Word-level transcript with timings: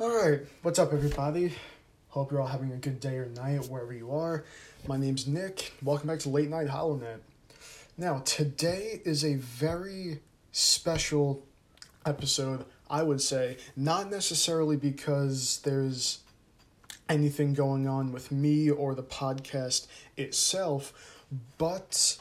All 0.00 0.16
right, 0.16 0.42
what's 0.62 0.78
up, 0.78 0.92
everybody? 0.92 1.52
Hope 2.10 2.30
you're 2.30 2.40
all 2.40 2.46
having 2.46 2.70
a 2.70 2.76
good 2.76 3.00
day 3.00 3.16
or 3.16 3.26
night 3.26 3.66
wherever 3.66 3.92
you 3.92 4.12
are. 4.12 4.44
My 4.86 4.96
name's 4.96 5.26
Nick. 5.26 5.72
Welcome 5.82 6.06
back 6.06 6.20
to 6.20 6.28
Late 6.28 6.48
Night 6.48 6.68
HoloNet. 6.68 7.18
Now, 7.96 8.20
today 8.20 9.00
is 9.04 9.24
a 9.24 9.34
very 9.34 10.20
special 10.52 11.44
episode, 12.06 12.64
I 12.88 13.02
would 13.02 13.20
say, 13.20 13.56
not 13.74 14.08
necessarily 14.08 14.76
because 14.76 15.62
there's 15.64 16.20
anything 17.08 17.52
going 17.52 17.88
on 17.88 18.12
with 18.12 18.30
me 18.30 18.70
or 18.70 18.94
the 18.94 19.02
podcast 19.02 19.88
itself, 20.16 21.26
but 21.58 22.16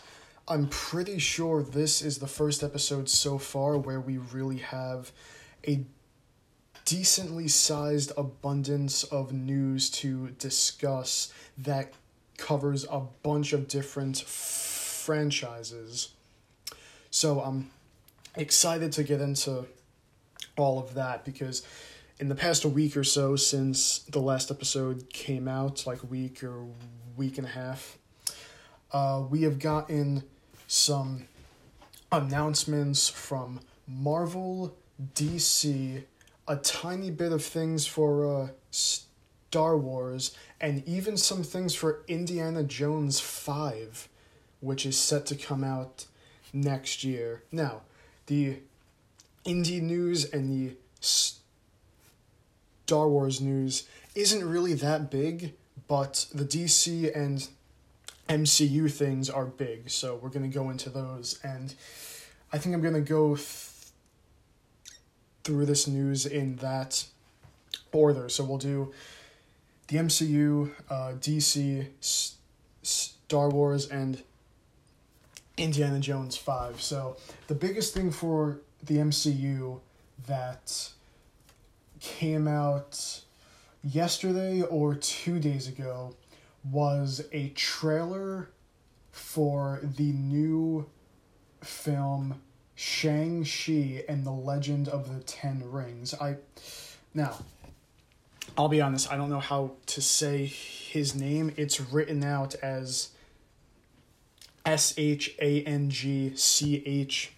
I'm 0.47 0.67
pretty 0.69 1.19
sure 1.19 1.61
this 1.61 2.01
is 2.01 2.17
the 2.17 2.27
first 2.27 2.63
episode 2.63 3.07
so 3.07 3.37
far 3.37 3.77
where 3.77 4.01
we 4.01 4.17
really 4.17 4.57
have 4.57 5.11
a 5.67 5.85
decently 6.87 7.49
sized 7.49 8.13
abundance 8.17 9.03
of 9.03 9.33
news 9.33 9.89
to 9.89 10.29
discuss 10.39 11.33
that 11.57 11.91
covers 12.37 12.85
a 12.89 13.01
bunch 13.23 13.51
of 13.51 13.67
different 13.67 14.19
franchises. 14.21 16.13
So 17.11 17.41
I'm 17.41 17.71
excited 18.35 18.93
to 18.93 19.03
get 19.03 19.19
into 19.19 19.65
all 20.55 20.79
of 20.79 20.93
that 20.93 21.25
because 21.25 21.61
in 22.19 22.29
the 22.29 22.35
past 22.35 22.63
week 22.63 22.95
or 22.95 23.03
so 23.03 23.35
since 23.35 23.99
the 23.99 24.19
last 24.19 24.49
episode 24.49 25.09
came 25.09 25.49
out, 25.49 25.85
like 25.85 26.09
week 26.09 26.41
or 26.41 26.67
week 27.17 27.37
and 27.37 27.47
a 27.47 27.51
half, 27.51 27.97
uh, 28.93 29.23
we 29.29 29.41
have 29.41 29.59
gotten 29.59 30.23
some 30.67 31.27
announcements 32.13 33.09
from 33.09 33.59
Marvel, 33.87 34.73
DC, 35.15 36.03
a 36.47 36.55
tiny 36.55 37.11
bit 37.11 37.31
of 37.31 37.43
things 37.43 37.85
for 37.85 38.43
uh, 38.43 38.47
Star 38.71 39.77
Wars, 39.77 40.35
and 40.59 40.87
even 40.87 41.17
some 41.17 41.43
things 41.43 41.75
for 41.75 42.03
Indiana 42.07 42.63
Jones 42.63 43.19
5, 43.19 44.09
which 44.59 44.85
is 44.85 44.97
set 44.97 45.25
to 45.27 45.35
come 45.35 45.63
out 45.63 46.05
next 46.53 47.03
year. 47.03 47.43
Now, 47.51 47.81
the 48.27 48.57
indie 49.45 49.81
news 49.81 50.31
and 50.31 50.51
the 50.51 50.75
Star 50.99 53.07
Wars 53.07 53.41
news 53.41 53.87
isn't 54.15 54.47
really 54.47 54.73
that 54.73 55.11
big, 55.11 55.53
but 55.87 56.27
the 56.33 56.45
DC 56.45 57.15
and 57.15 57.47
MCU 58.27 58.91
things 58.91 59.29
are 59.29 59.45
big, 59.45 59.89
so 59.89 60.15
we're 60.15 60.29
going 60.29 60.49
to 60.49 60.53
go 60.53 60.69
into 60.69 60.89
those. 60.89 61.39
And 61.43 61.73
I 62.51 62.57
think 62.57 62.75
I'm 62.75 62.81
going 62.81 62.93
to 62.93 63.01
go 63.01 63.35
th- 63.35 63.66
through 65.47 65.65
this 65.65 65.87
news 65.87 66.25
in 66.25 66.57
that 66.57 67.05
order. 67.93 68.27
So 68.27 68.43
we'll 68.43 68.57
do 68.57 68.91
the 69.87 69.95
MCU, 69.95 70.71
uh, 70.89 71.13
DC, 71.21 71.87
S- 72.01 72.35
Star 72.83 73.49
Wars, 73.49 73.87
and 73.87 74.21
Indiana 75.55 76.01
Jones 76.01 76.35
5. 76.35 76.81
So 76.81 77.15
the 77.47 77.55
biggest 77.55 77.93
thing 77.93 78.11
for 78.11 78.59
the 78.83 78.97
MCU 78.97 79.79
that 80.27 80.89
came 82.01 82.45
out 82.45 83.21
yesterday 83.81 84.61
or 84.63 84.95
two 84.95 85.39
days 85.39 85.69
ago 85.69 86.13
was 86.69 87.23
a 87.31 87.47
trailer 87.51 88.49
for 89.13 89.79
the 89.81 90.11
new 90.11 90.87
film 91.61 92.41
Shang-Chi 92.77 94.03
and 94.07 94.23
the 94.23 94.31
Legend 94.31 94.87
of 94.87 95.11
the 95.11 95.23
Ten 95.23 95.63
Rings. 95.65 96.13
I 96.13 96.37
now 97.11 97.39
I'll 98.55 98.69
be 98.69 98.81
honest, 98.81 99.11
I 99.11 99.17
don't 99.17 99.31
know 99.31 99.39
how 99.39 99.71
to 99.87 100.01
say 100.01 100.45
his 100.45 101.15
name. 101.15 101.53
It's 101.57 101.81
written 101.81 102.23
out 102.23 102.53
as 102.55 103.09
S 104.63 104.93
H 104.95 105.35
A 105.41 105.63
N 105.63 105.89
G 105.89 106.35
C 106.35 106.83
H 106.85 107.33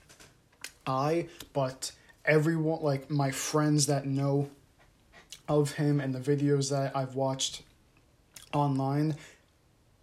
I, 0.85 1.27
but 1.53 1.93
everyone 2.25 2.81
like 2.81 3.09
my 3.09 3.31
friends 3.31 3.85
that 3.85 4.05
know 4.05 4.49
of 5.47 5.71
him 5.73 6.01
and 6.01 6.13
the 6.13 6.19
videos 6.19 6.69
that 6.69 6.95
I've 6.95 7.15
watched 7.15 7.63
online, 8.53 9.15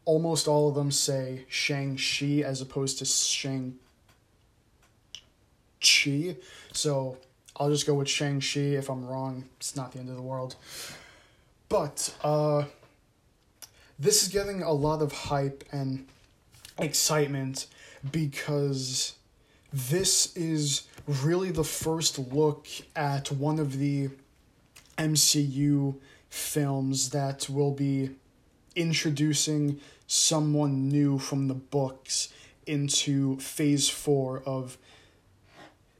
almost 0.07 0.49
all 0.49 0.71
of 0.71 0.75
them 0.75 0.91
say 0.91 1.45
Shang-Chi 1.49 2.43
as 2.43 2.63
opposed 2.63 2.99
to 2.99 3.05
Shang 3.05 3.79
Chi. 5.87 6.37
So 6.73 7.19
I'll 7.59 7.71
just 7.71 7.87
go 7.87 7.95
with 7.95 8.09
Shang-Chi. 8.09 8.61
If 8.61 8.91
I'm 8.91 9.07
wrong, 9.07 9.45
it's 9.59 9.77
not 9.77 9.93
the 9.93 10.01
end 10.01 10.09
of 10.09 10.17
the 10.17 10.23
world. 10.23 10.57
But 11.69 12.15
uh, 12.23 12.65
this 13.99 14.23
is 14.23 14.29
getting 14.29 14.63
a 14.63 14.73
lot 14.73 15.03
of 15.03 15.13
hype 15.13 15.65
and 15.73 16.07
excitement 16.79 17.67
because 18.11 19.15
this 19.73 20.37
is 20.37 20.83
really 21.07 21.51
the 21.51 21.65
first 21.65 22.19
look 22.19 22.67
at 22.95 23.31
one 23.33 23.59
of 23.59 23.79
the 23.79 24.11
MCU 24.99 25.97
films 26.29 27.11
that 27.11 27.49
will 27.49 27.73
be 27.73 28.11
introducing 28.75 29.81
someone 30.07 30.89
new 30.89 31.19
from 31.19 31.49
the 31.49 31.55
books 31.55 32.29
into 32.67 33.39
phase 33.39 33.89
four 33.89 34.43
of 34.45 34.77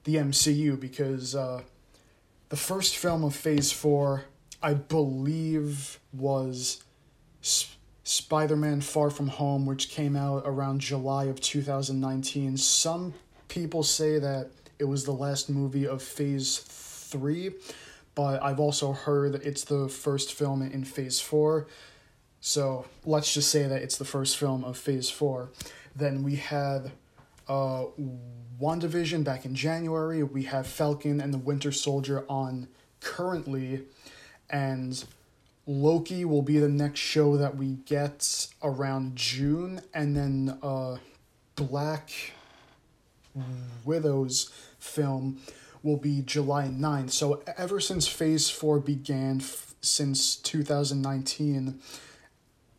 the 0.07 0.15
MCU 0.15 0.79
because 0.79 1.35
uh, 1.35 1.63
the 2.49 2.57
first 2.57 2.97
film 2.97 3.25
of 3.25 3.35
Phase 3.35 3.73
4, 3.73 4.25
I 4.63 4.75
believe, 4.75 5.99
was 6.13 6.85
Sp- 7.43 7.75
Spider 8.05 8.57
Man 8.57 8.81
Far 8.81 9.11
From 9.11 9.27
Home, 9.27 9.67
which 9.67 9.91
came 9.91 10.15
out 10.15 10.45
around 10.47 10.81
July 10.81 11.25
of 11.25 11.41
2019. 11.41 12.57
Some 12.57 13.15
people 13.49 13.83
say 13.83 14.21
that 14.21 14.51
it 14.79 14.85
was 14.85 15.05
the 15.05 15.13
last 15.13 15.51
movie 15.51 15.89
of 15.89 16.01
Phase 16.03 16.59
3, 16.59 17.51
but 18.15 18.41
I've 18.45 18.61
also 18.61 18.93
heard 18.93 19.35
it's 19.35 19.65
the 19.65 19.89
first 19.89 20.35
film 20.35 20.63
in 20.63 20.85
Phase 20.85 21.19
4. 21.19 21.67
So 22.41 22.87
let's 23.05 23.35
just 23.35 23.51
say 23.51 23.67
that 23.67 23.83
it's 23.83 23.99
the 23.99 24.05
first 24.05 24.37
film 24.37 24.63
of 24.63 24.79
Phase 24.79 25.11
4. 25.11 25.51
Then 25.97 26.23
we 26.23 26.37
had 26.37 26.93
uh, 27.49 27.85
WandaVision 28.61 29.25
back 29.25 29.45
in 29.45 29.55
January. 29.55 30.23
We 30.23 30.45
have 30.45 30.67
Falcon 30.67 31.21
and 31.21 31.33
the 31.33 31.39
Winter 31.39 31.73
Soldier 31.73 32.25
on 32.29 32.69
currently, 33.01 33.83
and 34.51 35.05
Loki 35.67 36.25
will 36.25 36.43
be 36.43 36.59
the 36.59 36.69
next 36.69 37.01
show 37.01 37.37
that 37.37 37.57
we 37.57 37.75
get 37.87 38.49
around 38.63 39.17
June, 39.17 39.81
and 39.93 40.17
then 40.17 40.59
uh, 40.63 40.97
Black 41.55 42.11
Widow's 43.85 44.51
film 44.79 45.41
will 45.83 45.97
be 45.97 46.23
July 46.23 46.69
9th. 46.69 47.11
So 47.11 47.43
ever 47.57 47.81
since 47.81 48.09
Phase 48.09 48.51
4 48.51 48.81
began 48.81 49.41
f- 49.41 49.75
since 49.81 50.37
2019, 50.37 51.81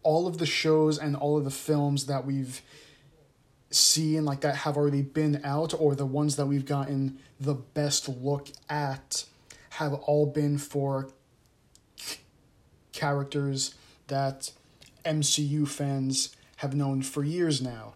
all 0.03 0.27
of 0.27 0.37
the 0.37 0.45
shows 0.45 0.97
and 0.97 1.15
all 1.15 1.37
of 1.37 1.43
the 1.43 1.51
films 1.51 2.05
that 2.07 2.25
we've 2.25 2.61
seen 3.69 4.23
like 4.25 4.41
that 4.41 4.55
have 4.55 4.77
already 4.77 5.01
been 5.01 5.41
out 5.43 5.73
or 5.77 5.95
the 5.95 6.05
ones 6.05 6.35
that 6.37 6.45
we've 6.45 6.65
gotten 6.65 7.17
the 7.39 7.53
best 7.53 8.07
look 8.07 8.47
at 8.69 9.25
have 9.71 9.93
all 9.93 10.25
been 10.25 10.57
for 10.57 11.09
c- 11.97 12.19
characters 12.93 13.75
that 14.07 14.51
MCU 15.05 15.67
fans 15.67 16.35
have 16.57 16.73
known 16.73 17.01
for 17.01 17.23
years 17.23 17.61
now. 17.61 17.93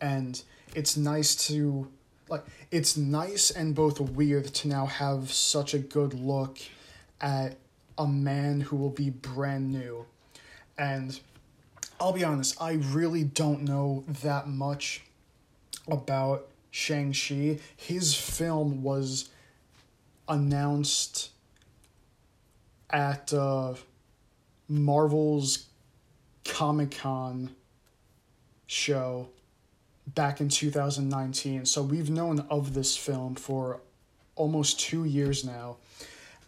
And 0.00 0.42
it's 0.74 0.96
nice 0.96 1.34
to 1.48 1.88
like 2.28 2.44
it's 2.70 2.96
nice 2.96 3.50
and 3.50 3.74
both 3.74 4.00
weird 4.00 4.46
to 4.46 4.68
now 4.68 4.86
have 4.86 5.32
such 5.32 5.74
a 5.74 5.78
good 5.78 6.14
look 6.14 6.58
at 7.20 7.56
a 7.98 8.06
man 8.06 8.60
who 8.60 8.76
will 8.76 8.90
be 8.90 9.10
brand 9.10 9.70
new. 9.72 10.06
And 10.78 11.20
I'll 12.00 12.12
be 12.12 12.24
honest, 12.24 12.60
I 12.62 12.72
really 12.72 13.24
don't 13.24 13.62
know 13.62 14.04
that 14.22 14.48
much 14.48 15.02
about 15.88 16.48
Shang-Chi. 16.70 17.58
His 17.76 18.14
film 18.14 18.82
was 18.82 19.30
announced 20.28 21.30
at 22.90 23.32
uh, 23.32 23.74
Marvel's 24.68 25.66
Comic 26.44 26.92
Con 26.92 27.54
show 28.66 29.28
back 30.06 30.40
in 30.40 30.48
2019. 30.48 31.66
So 31.66 31.82
we've 31.82 32.10
known 32.10 32.40
of 32.50 32.74
this 32.74 32.96
film 32.96 33.34
for 33.34 33.80
almost 34.36 34.80
two 34.80 35.04
years 35.04 35.44
now. 35.44 35.76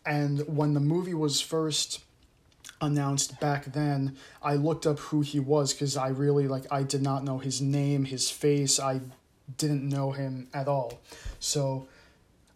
And 0.04 0.40
when 0.46 0.74
the 0.74 0.80
movie 0.80 1.14
was 1.14 1.40
first 1.40 2.00
announced 2.80 3.38
back 3.40 3.66
then, 3.66 4.16
I 4.42 4.54
looked 4.54 4.86
up 4.86 4.98
who 4.98 5.20
he 5.20 5.38
was 5.38 5.72
because 5.72 5.96
I 5.96 6.08
really 6.08 6.48
like 6.48 6.64
I 6.70 6.82
did 6.82 7.02
not 7.02 7.22
know 7.24 7.38
his 7.38 7.60
name, 7.60 8.04
his 8.04 8.30
face. 8.30 8.80
I 8.80 9.00
didn't 9.56 9.88
know 9.88 10.12
him 10.12 10.48
at 10.52 10.68
all. 10.68 11.00
So 11.40 11.88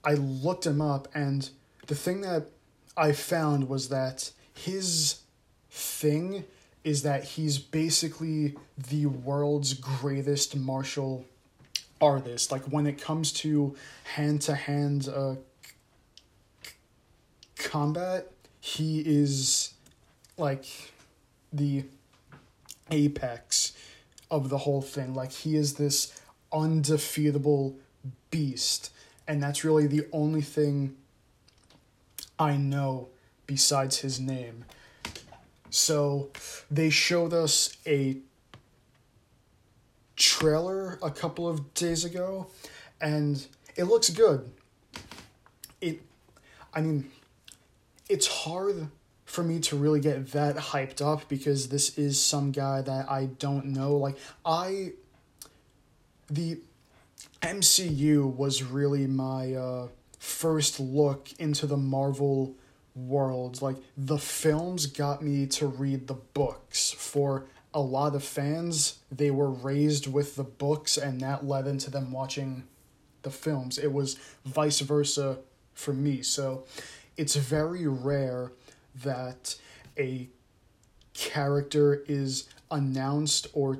I 0.04 0.14
looked 0.14 0.66
him 0.66 0.80
up, 0.80 1.08
and 1.14 1.48
the 1.86 1.94
thing 1.94 2.20
that 2.22 2.46
I 2.96 3.12
found 3.12 3.68
was 3.68 3.88
that 3.88 4.30
his 4.54 5.20
thing 5.70 6.44
is 6.84 7.02
that 7.02 7.24
he's 7.24 7.58
basically 7.58 8.54
the 8.90 9.06
world's 9.06 9.74
greatest 9.74 10.56
martial 10.56 11.24
artist. 12.00 12.52
Like 12.52 12.62
when 12.64 12.86
it 12.86 13.00
comes 13.00 13.32
to 13.32 13.74
hand 14.04 14.42
to 14.42 14.54
hand 14.54 15.08
combat, 17.56 18.30
he 18.60 19.00
is 19.00 19.74
like 20.36 20.66
the 21.52 21.84
apex 22.90 23.72
of 24.30 24.48
the 24.48 24.58
whole 24.58 24.82
thing. 24.82 25.14
Like 25.14 25.32
he 25.32 25.56
is 25.56 25.74
this 25.74 26.18
undefeatable 26.52 27.76
beast. 28.30 28.92
And 29.28 29.42
that's 29.42 29.64
really 29.64 29.86
the 29.86 30.06
only 30.12 30.42
thing 30.42 30.96
I 32.38 32.56
know 32.56 33.08
besides 33.46 33.98
his 33.98 34.20
name. 34.20 34.64
So 35.70 36.30
they 36.70 36.90
showed 36.90 37.32
us 37.32 37.76
a 37.86 38.18
trailer 40.16 40.98
a 41.02 41.10
couple 41.10 41.48
of 41.48 41.74
days 41.74 42.04
ago 42.04 42.46
and 43.00 43.46
it 43.76 43.84
looks 43.84 44.08
good. 44.10 44.50
It 45.80 46.00
I 46.72 46.80
mean 46.80 47.10
it's 48.08 48.26
hard 48.26 48.88
for 49.24 49.42
me 49.42 49.60
to 49.60 49.76
really 49.76 50.00
get 50.00 50.32
that 50.32 50.56
hyped 50.56 51.02
up 51.02 51.28
because 51.28 51.68
this 51.68 51.98
is 51.98 52.20
some 52.20 52.52
guy 52.52 52.80
that 52.80 53.10
I 53.10 53.26
don't 53.26 53.66
know. 53.66 53.96
Like 53.96 54.16
I 54.44 54.92
the 56.28 56.60
MCU 57.42 58.34
was 58.34 58.62
really 58.62 59.06
my 59.06 59.54
uh 59.54 59.88
first 60.18 60.80
look 60.80 61.28
into 61.38 61.66
the 61.66 61.76
Marvel 61.76 62.54
world. 62.94 63.62
Like 63.62 63.76
the 63.96 64.18
films 64.18 64.86
got 64.86 65.22
me 65.22 65.46
to 65.46 65.66
read 65.66 66.08
the 66.08 66.14
books. 66.14 66.90
For 66.90 67.46
a 67.72 67.80
lot 67.80 68.14
of 68.14 68.24
fans, 68.24 68.98
they 69.12 69.30
were 69.30 69.50
raised 69.50 70.06
with 70.06 70.36
the 70.36 70.44
books 70.44 70.96
and 70.96 71.20
that 71.20 71.46
led 71.46 71.66
into 71.66 71.90
them 71.90 72.10
watching 72.10 72.64
the 73.22 73.30
films. 73.30 73.78
It 73.78 73.92
was 73.92 74.16
vice 74.44 74.80
versa 74.80 75.38
for 75.74 75.92
me. 75.92 76.22
So 76.22 76.64
it's 77.16 77.36
very 77.36 77.86
rare 77.86 78.52
that 79.02 79.56
a 79.98 80.28
character 81.12 82.02
is 82.08 82.48
announced 82.70 83.46
or 83.52 83.78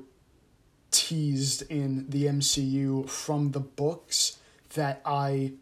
teased 0.96 1.62
in 1.70 2.08
the 2.08 2.24
MCU 2.24 3.08
from 3.08 3.50
the 3.50 3.60
books 3.60 4.38
that 4.74 5.02
I 5.04 5.52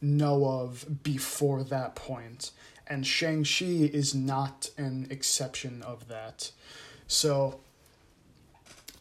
know 0.00 0.46
of 0.46 1.02
before 1.02 1.62
that 1.64 1.94
point. 1.94 2.52
And 2.86 3.06
Shang-Chi 3.06 3.90
is 3.92 4.14
not 4.14 4.70
an 4.78 5.08
exception 5.10 5.82
of 5.82 6.08
that. 6.08 6.52
So, 7.06 7.60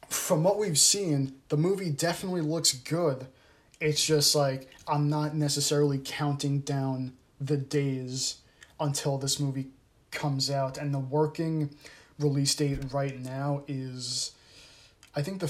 from 0.10 0.44
what 0.44 0.58
we've 0.58 0.80
seen, 0.80 1.36
the 1.48 1.58
movie 1.58 1.90
definitely 1.90 2.42
looks 2.42 2.74
good. 2.74 3.28
It's 3.80 4.06
just 4.06 4.36
like, 4.36 4.70
I'm 4.88 5.10
not 5.10 5.36
necessarily 5.36 6.02
counting 6.04 6.60
down 6.60 7.14
the 7.40 7.58
days 7.58 8.38
until 8.80 9.18
this 9.18 9.40
movie 9.40 9.68
comes 10.12 10.50
out. 10.52 10.78
And 10.78 10.94
the 10.94 11.00
working 11.00 11.70
release 12.20 12.56
date 12.56 12.80
right 12.92 13.20
now 13.20 13.64
is, 13.68 14.32
I 15.16 15.22
think, 15.22 15.40
the 15.40 15.48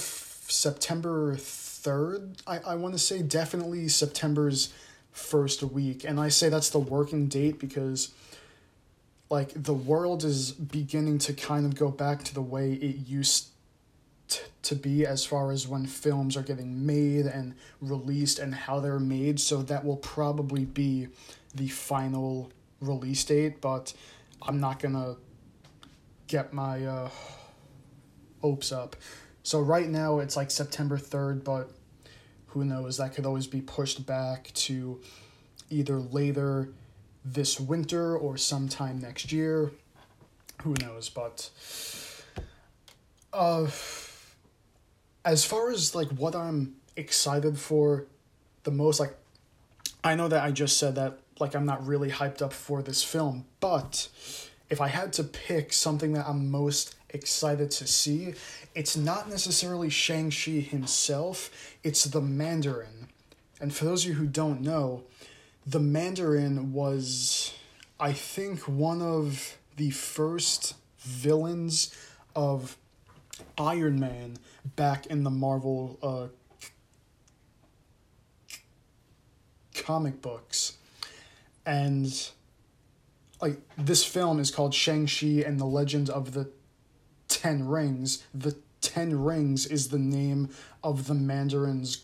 September 0.52 1.36
3rd, 1.36 2.40
I, 2.48 2.60
I 2.60 2.76
want 2.76 2.94
to 2.94 3.00
say, 3.00 3.22
definitely 3.22 3.88
September's 3.88 4.74
first 5.12 5.64
week. 5.64 6.04
And 6.04 6.20
I 6.20 6.30
say 6.30 6.50
that's 6.50 6.70
the 6.70 6.80
working 6.80 7.28
date 7.28 7.60
because 7.60 8.14
like 9.30 9.52
the 9.62 9.74
world 9.74 10.24
is 10.24 10.52
beginning 10.52 11.18
to 11.20 11.34
kind 11.34 11.66
of 11.66 11.76
go 11.76 11.90
back 11.90 12.24
to 12.24 12.34
the 12.34 12.42
way 12.42 12.74
it 12.74 13.08
used 13.08 13.50
t- 14.28 14.42
to 14.64 14.76
be 14.76 15.06
as 15.06 15.26
far 15.26 15.52
as 15.52 15.68
when 15.68 15.86
films 15.86 16.38
are 16.38 16.44
getting 16.44 16.86
made 16.86 17.26
and 17.26 17.56
released 17.82 18.40
and 18.40 18.54
how 18.54 18.80
they're 18.80 19.00
made 19.00 19.40
so 19.40 19.62
that 19.64 19.84
will 19.84 19.98
probably 19.98 20.66
be 20.66 21.08
the 21.56 21.68
final 21.68 22.52
release 22.80 23.24
date 23.24 23.60
but 23.60 23.94
i'm 24.44 24.60
not 24.60 24.80
gonna 24.80 25.16
get 26.28 26.54
my 26.54 26.86
uh, 26.86 27.10
hopes 28.42 28.72
up 28.72 28.96
so 29.48 29.60
right 29.60 29.90
now 29.90 30.20
it's 30.20 30.36
like 30.36 30.52
september 30.52 30.98
3rd 30.98 31.44
but 31.44 31.70
who 32.58 32.66
knows? 32.66 32.98
That 32.98 33.14
could 33.14 33.26
always 33.26 33.46
be 33.46 33.62
pushed 33.62 34.06
back 34.06 34.52
to 34.66 35.00
either 35.70 36.00
later 36.00 36.70
this 37.24 37.60
winter 37.60 38.18
or 38.18 38.36
sometime 38.36 39.00
next 39.00 39.32
year. 39.32 39.72
Who 40.64 40.74
knows? 40.82 41.08
But 41.10 41.52
uh, 43.32 43.68
as 45.24 45.46
far 45.46 45.70
as 45.70 45.94
like 45.94 46.08
what 46.10 46.36
I'm 46.36 46.78
excited 46.96 47.60
for 47.60 48.06
the 48.64 48.72
most, 48.72 49.00
like 49.00 49.16
I 50.04 50.16
know 50.16 50.28
that 50.28 50.44
I 50.44 50.50
just 50.50 50.78
said 50.78 50.96
that 50.96 51.20
like 51.40 51.56
I'm 51.56 51.66
not 51.66 51.86
really 51.86 52.10
hyped 52.10 52.42
up 52.42 52.54
for 52.54 52.82
this 52.82 53.04
film, 53.04 53.46
but 53.60 54.08
if 54.70 54.82
I 54.82 54.88
had 54.88 55.14
to 55.14 55.24
pick 55.24 55.74
something 55.74 56.14
that 56.14 56.28
I'm 56.28 56.52
most 56.52 56.96
excited 57.10 57.72
to 57.72 57.88
see, 57.88 58.34
it's 58.76 58.98
not 58.98 59.30
necessarily 59.30 59.90
Shang-Chi 59.90 60.52
himself, 60.52 61.50
it's 61.84 62.04
the 62.04 62.22
Mandarin. 62.22 63.08
And 63.60 63.74
for 63.74 63.86
those 63.86 64.04
of 64.04 64.10
you 64.10 64.16
who 64.16 64.28
don't 64.28 64.62
know, 64.62 65.04
the 65.66 65.80
Mandarin 65.80 66.74
was, 66.74 67.54
I 68.00 68.14
think, 68.14 68.62
one 68.68 69.02
of 69.02 69.58
the 69.78 69.90
first 69.92 70.76
villains 71.00 71.96
of 72.36 72.78
Iron 73.58 74.00
Man 74.00 74.38
back 74.76 75.06
in 75.08 75.24
the 75.24 75.30
Marvel 75.30 75.98
uh, 76.02 76.28
comic 79.76 80.22
books. 80.22 80.78
And 81.66 82.32
like 83.42 83.60
this 83.78 84.04
film 84.04 84.40
is 84.40 84.52
called 84.52 84.74
Shang-Chi 84.74 85.44
and 85.46 85.60
the 85.60 85.66
Legend 85.66 86.10
of 86.10 86.34
the 86.34 86.50
Ten 87.28 87.68
Rings. 87.68 88.24
The 88.34 88.58
Ten 88.82 89.24
Rings 89.24 89.66
is 89.66 89.90
the 89.90 90.00
name 90.00 90.50
of 90.84 91.08
the 91.08 91.14
Mandarin's 91.14 92.04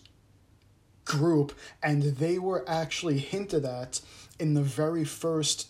group, 1.06 1.54
and 1.82 2.04
they 2.04 2.38
were 2.40 2.64
actually 2.68 3.20
hinted 3.20 3.66
at 3.66 4.02
in 4.40 4.54
the 4.54 4.62
very 4.62 5.04
first 5.04 5.68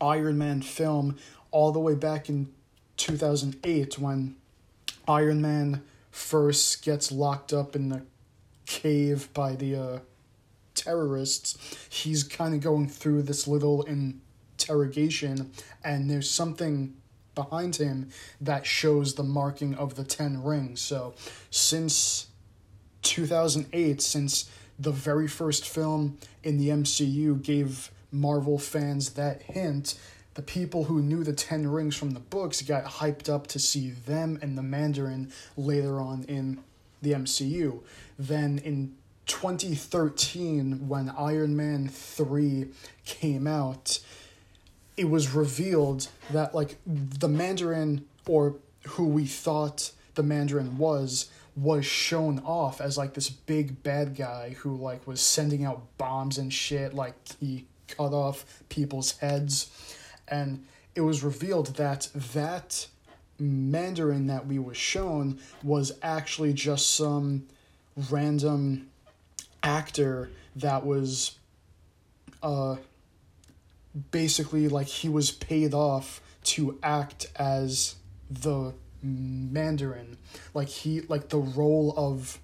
Iron 0.00 0.38
Man 0.38 0.62
film, 0.62 1.16
all 1.50 1.72
the 1.72 1.80
way 1.80 1.94
back 1.94 2.28
in 2.28 2.52
2008 2.96 3.98
when 3.98 4.36
Iron 5.06 5.40
Man 5.40 5.82
first 6.10 6.84
gets 6.84 7.10
locked 7.10 7.52
up 7.52 7.74
in 7.74 7.88
the 7.88 8.02
cave 8.66 9.28
by 9.32 9.54
the 9.54 9.76
uh, 9.76 9.98
terrorists. 10.74 11.58
He's 11.88 12.24
kind 12.24 12.54
of 12.54 12.60
going 12.60 12.88
through 12.88 13.22
this 13.22 13.46
little 13.46 13.82
interrogation, 14.58 15.50
and 15.84 16.10
there's 16.10 16.30
something 16.30 16.94
behind 17.34 17.76
him 17.76 18.10
that 18.40 18.64
shows 18.64 19.14
the 19.14 19.22
marking 19.22 19.74
of 19.74 19.96
the 19.96 20.04
10 20.04 20.42
rings. 20.42 20.80
So, 20.80 21.14
since 21.50 22.28
2008, 23.02 24.00
since 24.00 24.50
the 24.78 24.92
very 24.92 25.28
first 25.28 25.68
film 25.68 26.18
in 26.42 26.58
the 26.58 26.68
MCU 26.68 27.42
gave 27.42 27.90
Marvel 28.10 28.58
fans 28.58 29.10
that 29.10 29.42
hint, 29.42 29.98
the 30.34 30.42
people 30.42 30.84
who 30.84 31.00
knew 31.00 31.22
the 31.22 31.32
Ten 31.32 31.66
Rings 31.66 31.96
from 31.96 32.10
the 32.10 32.20
books 32.20 32.60
got 32.62 32.84
hyped 32.84 33.28
up 33.28 33.46
to 33.48 33.58
see 33.58 33.90
them 33.90 34.38
and 34.42 34.58
the 34.58 34.62
Mandarin 34.62 35.32
later 35.56 36.00
on 36.00 36.24
in 36.24 36.58
the 37.02 37.12
MCU. 37.12 37.80
Then 38.18 38.58
in 38.58 38.96
2013, 39.26 40.88
when 40.88 41.10
Iron 41.10 41.56
Man 41.56 41.88
3 41.88 42.66
came 43.04 43.46
out, 43.46 44.00
it 44.96 45.08
was 45.08 45.34
revealed 45.34 46.08
that 46.30 46.54
like 46.54 46.76
the 46.86 47.28
Mandarin 47.28 48.04
or 48.26 48.56
who 48.88 49.06
we 49.06 49.26
thought 49.26 49.92
the 50.14 50.22
Mandarin 50.22 50.78
was 50.78 51.30
was 51.56 51.86
shown 51.86 52.40
off 52.40 52.80
as 52.80 52.98
like 52.98 53.14
this 53.14 53.30
big 53.30 53.82
bad 53.82 54.16
guy 54.16 54.50
who 54.58 54.76
like 54.76 55.06
was 55.06 55.20
sending 55.20 55.64
out 55.64 55.82
bombs 55.98 56.38
and 56.38 56.52
shit 56.52 56.94
like 56.94 57.14
he 57.40 57.64
cut 57.88 58.12
off 58.12 58.62
people's 58.68 59.18
heads. 59.18 59.70
And 60.26 60.64
it 60.94 61.02
was 61.02 61.22
revealed 61.22 61.76
that 61.76 62.08
that 62.32 62.86
Mandarin 63.38 64.26
that 64.28 64.46
we 64.46 64.58
was 64.58 64.76
shown 64.76 65.38
was 65.62 65.92
actually 66.02 66.52
just 66.52 66.94
some 66.94 67.46
random 68.10 68.88
actor 69.62 70.30
that 70.56 70.84
was 70.84 71.38
uh 72.42 72.76
basically 74.10 74.68
like 74.68 74.86
he 74.86 75.08
was 75.08 75.30
paid 75.30 75.74
off 75.74 76.20
to 76.42 76.78
act 76.82 77.26
as 77.36 77.96
the 78.30 78.74
Mandarin. 79.02 80.18
Like 80.52 80.68
he 80.68 81.02
like 81.02 81.28
the 81.28 81.38
role 81.38 81.94
of 81.96 82.38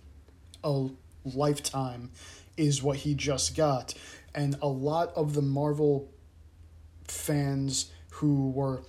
a 0.62 0.88
lifetime 1.24 2.10
is 2.56 2.82
what 2.82 2.98
he 2.98 3.14
just 3.14 3.56
got. 3.56 3.94
And 4.34 4.56
a 4.62 4.68
lot 4.68 5.12
of 5.16 5.34
the 5.34 5.42
Marvel 5.42 6.08
fans 7.04 7.90
who 8.10 8.50
were 8.50 8.82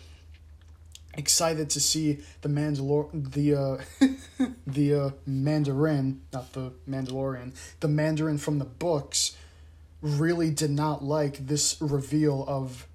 excited 1.16 1.70
to 1.70 1.80
see 1.80 2.20
the 2.42 2.50
Mandalor 2.50 3.10
the 3.34 3.56
uh, 3.56 4.48
the 4.68 4.94
uh, 4.94 5.10
Mandarin, 5.26 6.22
not 6.32 6.54
the 6.54 6.74
Mandalorian, 6.90 7.54
the 7.80 7.88
Mandarin 7.88 8.38
from 8.38 8.60
the 8.60 8.66
books, 8.66 9.36
really 10.02 10.50
did 10.50 10.72
not 10.72 11.04
like 11.04 11.46
this 11.48 11.78
reveal 11.82 12.44
of 12.48 12.88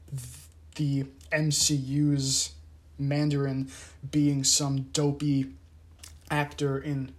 the 0.76 1.04
MCU's 1.32 2.52
Mandarin 2.98 3.70
being 4.10 4.44
some 4.44 4.82
dopey 4.92 5.52
actor 6.30 6.78
in 6.78 7.12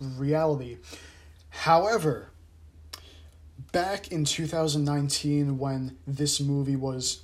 reality. 0.00 0.78
However, 1.50 2.30
back 3.72 4.12
in 4.12 4.24
2019 4.24 5.58
when 5.58 5.96
this 6.06 6.40
movie 6.40 6.76
was 6.76 7.22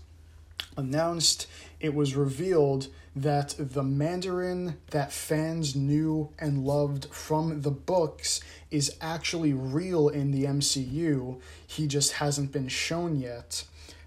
announced, 0.76 1.46
it 1.84 1.94
was 1.94 2.16
revealed 2.16 2.88
that 3.14 3.54
the 3.58 3.82
Mandarin 3.82 4.78
that 4.90 5.12
fans 5.12 5.76
knew 5.76 6.30
and 6.38 6.64
loved 6.64 7.04
from 7.10 7.60
the 7.60 7.70
books 7.70 8.40
is 8.70 8.96
actually 9.02 9.52
real 9.52 10.08
in 10.08 10.30
the 10.30 10.44
MCU. 10.44 11.38
He 11.66 11.86
just 11.86 12.12
hasn't 12.14 12.52
been 12.52 12.68
shown 12.68 13.16
yet. 13.20 13.64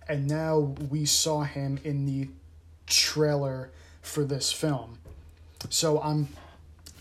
And 0.10 0.28
now 0.28 0.58
we 0.58 1.06
saw 1.06 1.44
him 1.44 1.80
in 1.84 2.08
the 2.08 2.30
trailer 2.88 3.70
for 4.02 4.24
this 4.24 4.52
film. 4.52 4.98
So 5.70 6.02
I'm 6.02 6.30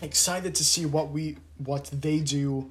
excited 0.03 0.53
to 0.53 0.63
see 0.63 0.85
what 0.85 1.09
we 1.09 1.37
what 1.57 1.85
they 1.85 2.19
do 2.19 2.69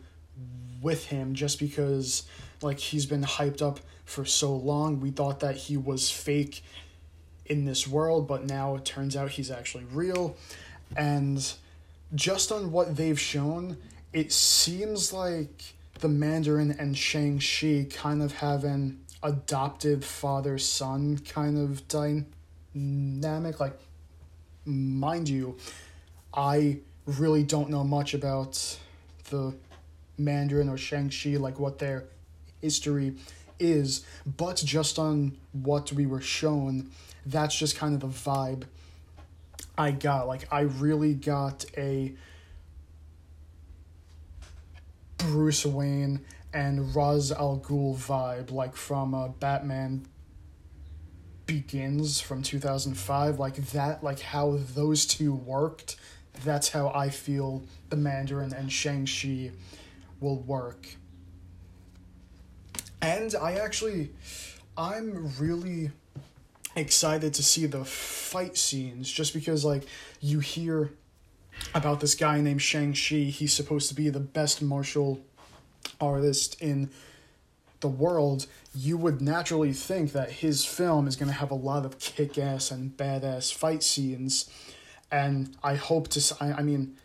with 0.80 1.06
him 1.06 1.34
just 1.34 1.58
because 1.58 2.22
like 2.62 2.78
he's 2.78 3.04
been 3.04 3.24
hyped 3.24 3.62
up 3.62 3.80
for 4.04 4.24
so 4.24 4.54
long. 4.54 5.00
We 5.00 5.10
thought 5.10 5.40
that 5.40 5.56
he 5.56 5.76
was 5.76 6.08
fake 6.08 6.62
in 7.48 7.64
this 7.64 7.86
world, 7.86 8.26
but 8.26 8.44
now 8.44 8.74
it 8.76 8.84
turns 8.84 9.16
out 9.16 9.30
he's 9.30 9.50
actually 9.50 9.84
real. 9.92 10.36
And 10.96 11.52
just 12.14 12.52
on 12.52 12.72
what 12.72 12.96
they've 12.96 13.18
shown, 13.18 13.76
it 14.12 14.32
seems 14.32 15.12
like 15.12 15.74
the 16.00 16.08
Mandarin 16.08 16.76
and 16.78 16.96
Shang-Chi 16.96 17.86
kind 17.90 18.22
of 18.22 18.32
have 18.32 18.64
an 18.64 19.00
adopted 19.22 20.04
father 20.04 20.58
son 20.58 21.18
kind 21.18 21.58
of 21.58 21.88
dynamic. 21.88 23.58
Like, 23.58 23.78
mind 24.64 25.28
you, 25.28 25.56
I 26.34 26.78
really 27.06 27.42
don't 27.42 27.70
know 27.70 27.84
much 27.84 28.14
about 28.14 28.78
the 29.30 29.54
Mandarin 30.18 30.68
or 30.68 30.76
Shang-Chi, 30.76 31.36
like 31.36 31.58
what 31.58 31.78
their 31.78 32.04
history 32.60 33.14
is, 33.58 34.04
but 34.36 34.56
just 34.56 34.98
on 34.98 35.36
what 35.52 35.92
we 35.92 36.06
were 36.06 36.20
shown, 36.20 36.90
that's 37.26 37.56
just 37.56 37.76
kind 37.76 37.94
of 37.94 38.00
the 38.00 38.30
vibe 38.30 38.64
I 39.76 39.90
got. 39.90 40.26
Like, 40.26 40.52
I 40.52 40.60
really 40.60 41.14
got 41.14 41.64
a 41.76 42.14
Bruce 45.18 45.66
Wayne 45.66 46.24
and 46.52 46.94
Ra's 46.94 47.32
al 47.32 47.58
Ghul 47.58 47.96
vibe, 47.96 48.50
like 48.50 48.76
from 48.76 49.14
uh, 49.14 49.28
Batman 49.28 50.06
Begins 51.46 52.20
from 52.20 52.42
2005. 52.42 53.38
Like 53.38 53.56
that, 53.72 54.02
like 54.02 54.20
how 54.20 54.58
those 54.74 55.06
two 55.06 55.34
worked, 55.34 55.96
that's 56.44 56.70
how 56.70 56.88
I 56.88 57.10
feel 57.10 57.62
the 57.90 57.96
Mandarin 57.96 58.52
and 58.52 58.72
Shang-Chi 58.72 59.50
will 60.20 60.38
work. 60.38 60.88
And 63.02 63.34
I 63.40 63.54
actually, 63.54 64.10
I'm 64.76 65.32
really 65.38 65.90
excited 66.76 67.34
to 67.34 67.42
see 67.42 67.66
the 67.66 67.84
fight 67.84 68.56
scenes 68.56 69.10
just 69.10 69.32
because 69.32 69.64
like 69.64 69.84
you 70.20 70.40
hear 70.40 70.90
about 71.74 72.00
this 72.00 72.14
guy 72.14 72.40
named 72.40 72.62
Shang-Chi. 72.62 73.30
He's 73.30 73.52
supposed 73.52 73.88
to 73.88 73.94
be 73.94 74.10
the 74.10 74.20
best 74.20 74.62
martial 74.62 75.20
artist 76.00 76.60
in 76.60 76.90
the 77.80 77.88
world. 77.88 78.46
You 78.74 78.96
would 78.98 79.20
naturally 79.20 79.72
think 79.72 80.12
that 80.12 80.30
his 80.30 80.64
film 80.64 81.08
is 81.08 81.16
going 81.16 81.28
to 81.28 81.34
have 81.34 81.50
a 81.50 81.56
lot 81.56 81.84
of 81.84 81.98
kick-ass 81.98 82.70
and 82.70 82.96
badass 82.96 83.52
fight 83.52 83.82
scenes. 83.82 84.50
And 85.10 85.56
I 85.62 85.76
hope 85.76 86.08
to 86.08 86.36
I, 86.40 86.52
I 86.52 86.62
mean 86.62 86.96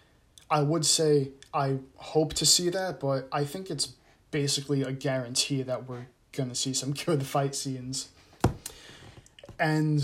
I 0.49 0.61
would 0.61 0.85
say 0.85 1.29
I 1.53 1.77
hope 1.95 2.33
to 2.35 2.45
see 2.45 2.69
that, 2.69 2.99
but 2.99 3.27
I 3.31 3.45
think 3.45 3.69
it's 3.69 3.93
basically 4.31 4.81
a 4.81 4.91
guarantee 4.91 5.61
that 5.63 5.87
we're 5.87 6.07
going 6.31 6.49
to 6.49 6.55
see 6.55 6.73
some 6.73 6.93
good 7.05 7.25
fight 7.25 7.55
scenes. 7.55 8.09
And 9.61 10.03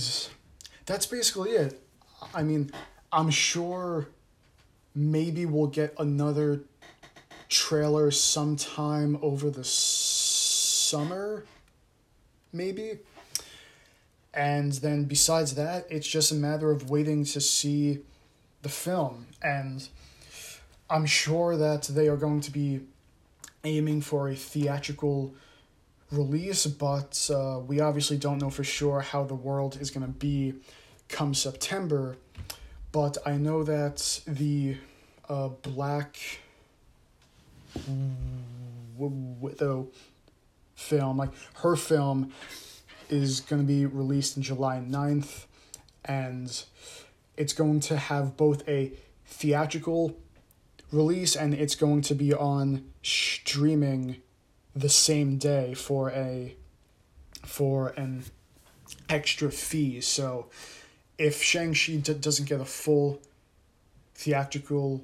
that's 0.85 1.07
basically 1.07 1.49
it. 1.51 1.81
I 2.31 2.43
mean, 2.43 2.71
I'm 3.11 3.31
sure 3.31 4.09
maybe 4.93 5.47
we'll 5.47 5.65
get 5.65 5.95
another 5.97 6.61
trailer 7.49 8.11
sometime 8.11 9.17
over 9.23 9.49
the 9.49 9.63
summer, 9.63 11.45
maybe. 12.53 12.99
And 14.31 14.73
then 14.73 15.05
besides 15.05 15.55
that, 15.55 15.87
it's 15.89 16.07
just 16.07 16.31
a 16.31 16.35
matter 16.35 16.69
of 16.69 16.91
waiting 16.91 17.25
to 17.25 17.41
see 17.41 18.01
the 18.61 18.69
film. 18.69 19.25
And 19.41 19.87
I'm 20.87 21.07
sure 21.07 21.57
that 21.57 21.83
they 21.83 22.07
are 22.07 22.17
going 22.17 22.41
to 22.41 22.51
be 22.51 22.81
aiming 23.63 24.01
for 24.01 24.29
a 24.29 24.35
theatrical 24.35 25.33
release, 26.11 26.65
but 26.65 27.29
uh, 27.33 27.59
we 27.59 27.79
obviously 27.79 28.17
don't 28.17 28.39
know 28.39 28.49
for 28.49 28.63
sure 28.63 29.01
how 29.01 29.23
the 29.23 29.35
world 29.35 29.77
is 29.79 29.91
going 29.91 30.05
to 30.05 30.11
be 30.11 30.53
come 31.09 31.33
September. 31.33 32.17
But 32.91 33.17
I 33.25 33.37
know 33.37 33.63
that 33.63 34.21
the 34.25 34.77
uh, 35.27 35.49
Black 35.49 36.17
Widow 38.97 39.89
film, 40.75 41.17
like 41.17 41.31
her 41.55 41.75
film, 41.75 42.31
is 43.09 43.41
going 43.41 43.61
to 43.61 43.67
be 43.67 43.85
released 43.85 44.37
in 44.37 44.43
July 44.43 44.83
9th, 44.85 45.45
and 46.05 46.63
it's 47.35 47.53
going 47.53 47.79
to 47.81 47.97
have 47.97 48.35
both 48.37 48.67
a 48.67 48.91
theatrical 49.25 50.17
release 50.91 51.35
and 51.35 51.53
it's 51.53 51.75
going 51.75 52.01
to 52.01 52.15
be 52.15 52.33
on 52.33 52.85
streaming 53.03 54.17
the 54.77 54.89
same 54.89 55.38
day 55.38 55.74
for 55.74 56.12
a 56.12 56.55
for 57.43 57.89
an 57.89 58.24
extra 59.10 59.51
fee. 59.51 60.01
So 60.01 60.48
if 61.17 61.41
Shang-Chi 61.41 61.98
d- 61.98 62.13
doesn't 62.13 62.48
get 62.48 62.62
a 62.62 62.65
full 62.65 63.22
theatrical 64.13 65.03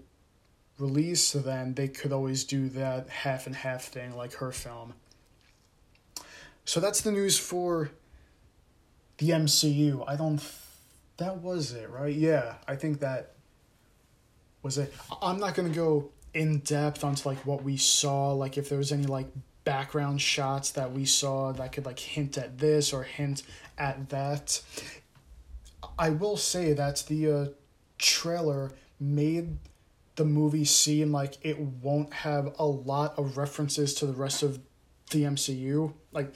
release, 0.77 1.31
then 1.31 1.73
they 1.73 1.87
could 1.87 2.11
always 2.11 2.43
do 2.43 2.69
that 2.69 3.09
half 3.09 3.47
and 3.47 3.55
half 3.55 3.85
thing 3.85 4.15
like 4.15 4.33
her 4.35 4.51
film. 4.51 4.93
So 6.65 6.79
that's 6.79 7.01
the 7.01 7.11
news 7.11 7.37
for 7.37 7.91
the 9.17 9.29
MCU. 9.29 10.03
I 10.07 10.15
don't 10.15 10.41
that 11.17 11.37
was 11.37 11.73
it, 11.73 11.89
right? 11.89 12.13
Yeah, 12.13 12.55
I 12.67 12.75
think 12.75 12.99
that 12.99 13.33
was 14.61 14.77
it. 14.77 14.93
I'm 15.21 15.39
not 15.39 15.55
to 15.55 15.75
go 15.75 16.09
in 16.33 16.59
depth 16.59 17.03
onto 17.03 17.27
like 17.27 17.45
what 17.45 17.63
we 17.63 17.77
saw, 17.77 18.31
like 18.31 18.57
if 18.57 18.69
there 18.69 18.77
was 18.77 18.91
any 18.91 19.05
like 19.05 19.27
background 19.63 20.21
shots 20.21 20.71
that 20.71 20.91
we 20.91 21.05
saw 21.05 21.51
that 21.53 21.71
could 21.71 21.85
like 21.85 21.99
hint 21.99 22.37
at 22.37 22.57
this 22.57 22.93
or 22.93 23.03
hint 23.03 23.43
at 23.77 24.09
that. 24.09 24.61
I 25.97 26.09
will 26.09 26.37
say 26.37 26.73
that 26.73 27.03
the 27.07 27.31
uh, 27.31 27.45
trailer 27.97 28.71
made 28.99 29.57
the 30.15 30.25
movie 30.25 30.65
seem 30.65 31.11
like 31.11 31.37
it 31.41 31.59
won't 31.59 32.13
have 32.13 32.53
a 32.59 32.65
lot 32.65 33.17
of 33.17 33.37
references 33.37 33.93
to 33.95 34.05
the 34.05 34.13
rest 34.13 34.43
of 34.43 34.59
the 35.11 35.23
MCU. 35.23 35.93
Like, 36.11 36.33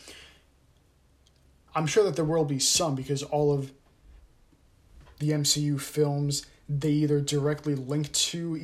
I'm 1.75 1.85
sure 1.85 2.03
that 2.03 2.15
there 2.15 2.25
will 2.25 2.45
be 2.45 2.59
some 2.59 2.95
because 2.95 3.23
all 3.23 3.53
of 3.53 3.71
the 5.19 5.31
MCU 5.31 5.79
films 5.79 6.45
they 6.69 6.89
either 6.89 7.21
directly 7.21 7.75
link 7.75 8.11
to 8.11 8.57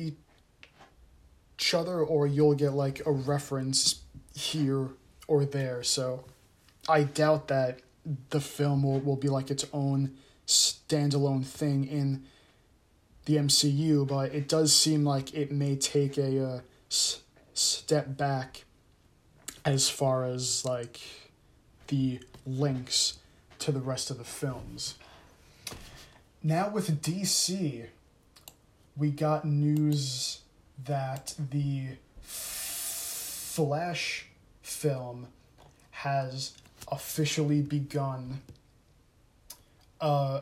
each 1.58 1.74
other 1.74 2.00
or 2.00 2.26
you'll 2.26 2.54
get 2.54 2.72
like 2.72 3.04
a 3.06 3.10
reference 3.10 4.03
here 4.34 4.88
or 5.26 5.44
there. 5.44 5.82
So 5.82 6.24
I 6.88 7.04
doubt 7.04 7.48
that 7.48 7.80
the 8.30 8.40
film 8.40 8.82
will, 8.82 9.00
will 9.00 9.16
be 9.16 9.28
like 9.28 9.50
its 9.50 9.64
own 9.72 10.12
standalone 10.46 11.44
thing 11.44 11.86
in 11.86 12.24
the 13.24 13.36
MCU, 13.36 14.06
but 14.06 14.34
it 14.34 14.48
does 14.48 14.74
seem 14.74 15.04
like 15.04 15.32
it 15.32 15.50
may 15.50 15.76
take 15.76 16.18
a 16.18 16.44
uh, 16.44 16.60
s- 16.90 17.22
step 17.54 18.16
back 18.16 18.64
as 19.64 19.88
far 19.88 20.24
as 20.24 20.64
like 20.64 21.00
the 21.86 22.20
links 22.44 23.18
to 23.60 23.72
the 23.72 23.80
rest 23.80 24.10
of 24.10 24.18
the 24.18 24.24
films. 24.24 24.96
Now 26.42 26.68
with 26.68 27.00
DC, 27.00 27.86
we 28.96 29.10
got 29.10 29.46
news 29.46 30.40
that 30.84 31.34
the 31.38 31.96
Flash 33.54 34.26
film 34.62 35.28
has 35.92 36.54
officially 36.90 37.62
begun 37.62 38.40
uh, 40.00 40.40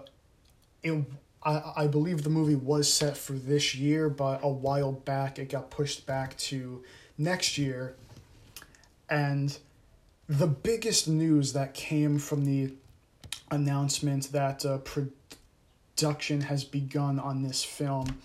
it, 0.83 1.04
I, 1.42 1.73
I 1.76 1.87
believe 1.88 2.23
the 2.23 2.31
movie 2.31 2.54
was 2.54 2.90
set 2.90 3.19
for 3.19 3.35
this 3.35 3.75
year, 3.75 4.09
but 4.09 4.40
a 4.42 4.49
while 4.49 4.92
back 4.92 5.38
it 5.38 5.50
got 5.50 5.71
pushed 5.71 6.07
back 6.07 6.38
to 6.38 6.83
next 7.19 7.59
year. 7.59 7.95
And 9.11 9.59
the 10.26 10.47
biggest 10.47 11.07
news 11.07 11.52
that 11.52 11.75
came 11.75 12.19
from 12.19 12.47
the 12.47 12.73
announcement 13.50 14.33
that 14.33 14.64
uh, 14.64 14.78
production 14.78 16.40
has 16.40 16.64
begun 16.64 17.19
on 17.19 17.42
this 17.42 17.62
film 17.62 18.23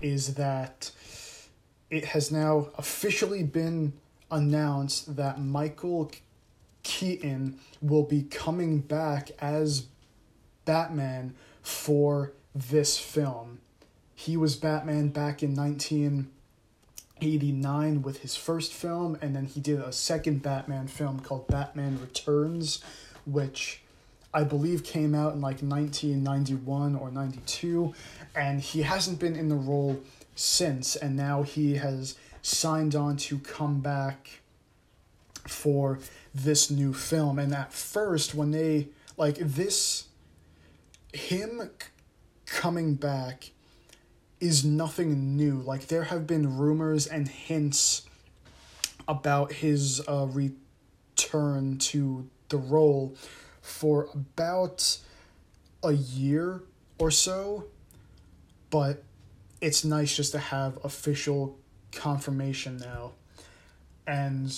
is 0.00 0.34
that 0.36 0.90
it 1.90 2.06
has 2.06 2.32
now 2.32 2.68
officially 2.78 3.42
been 3.42 3.92
announced 4.30 5.16
that 5.16 5.40
Michael 5.40 6.10
Keaton 6.82 7.58
will 7.80 8.04
be 8.04 8.22
coming 8.22 8.80
back 8.80 9.30
as 9.38 9.86
Batman 10.64 11.34
for 11.62 12.32
this 12.54 12.98
film. 12.98 13.60
He 14.14 14.36
was 14.36 14.56
Batman 14.56 15.08
back 15.08 15.42
in 15.42 15.54
1989 15.54 18.02
with 18.02 18.20
his 18.20 18.36
first 18.36 18.72
film, 18.72 19.18
and 19.22 19.34
then 19.34 19.46
he 19.46 19.60
did 19.60 19.80
a 19.80 19.92
second 19.92 20.42
Batman 20.42 20.88
film 20.88 21.20
called 21.20 21.48
Batman 21.48 21.98
Returns, 22.00 22.82
which 23.24 23.82
I 24.32 24.44
believe 24.44 24.84
came 24.84 25.12
out 25.14 25.34
in 25.34 25.40
like 25.40 25.62
1991 25.62 26.96
or 26.96 27.10
92, 27.10 27.94
and 28.34 28.60
he 28.60 28.82
hasn't 28.82 29.18
been 29.18 29.36
in 29.36 29.48
the 29.48 29.56
role 29.56 30.00
since, 30.34 30.96
and 30.96 31.16
now 31.16 31.42
he 31.42 31.76
has 31.76 32.16
signed 32.42 32.94
on 32.94 33.16
to 33.16 33.38
come 33.38 33.80
back 33.80 34.40
for 35.46 35.98
this 36.34 36.70
new 36.70 36.92
film. 36.92 37.38
And 37.38 37.54
at 37.54 37.72
first, 37.72 38.34
when 38.34 38.50
they 38.50 38.88
like 39.16 39.36
this, 39.36 40.08
him 41.12 41.70
coming 42.46 42.94
back 42.94 43.50
is 44.40 44.64
nothing 44.64 45.36
new. 45.36 45.60
Like 45.60 45.86
there 45.86 46.04
have 46.04 46.26
been 46.26 46.56
rumors 46.56 47.06
and 47.06 47.28
hints 47.28 48.02
about 49.06 49.52
his 49.52 50.00
uh, 50.08 50.26
return 50.30 51.78
to 51.78 52.28
the 52.48 52.56
role 52.56 53.14
for 53.60 54.08
about 54.14 54.98
a 55.82 55.92
year 55.92 56.62
or 56.98 57.10
so, 57.10 57.64
but 58.70 59.02
it's 59.60 59.84
nice 59.84 60.16
just 60.16 60.32
to 60.32 60.38
have 60.38 60.78
official 60.84 61.58
confirmation 61.92 62.78
now. 62.78 63.12
And 64.06 64.54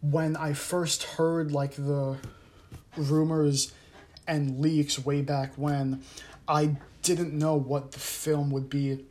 when 0.00 0.36
I 0.36 0.52
first 0.52 1.02
heard 1.02 1.52
like 1.52 1.74
the 1.74 2.16
rumors 2.96 3.72
and 4.26 4.60
leaks 4.60 5.04
way 5.04 5.22
back 5.22 5.52
when, 5.56 6.02
I 6.48 6.76
didn't 7.02 7.32
know 7.32 7.54
what 7.54 7.92
the 7.92 7.98
film 7.98 8.50
would 8.50 8.70
be 8.70 9.04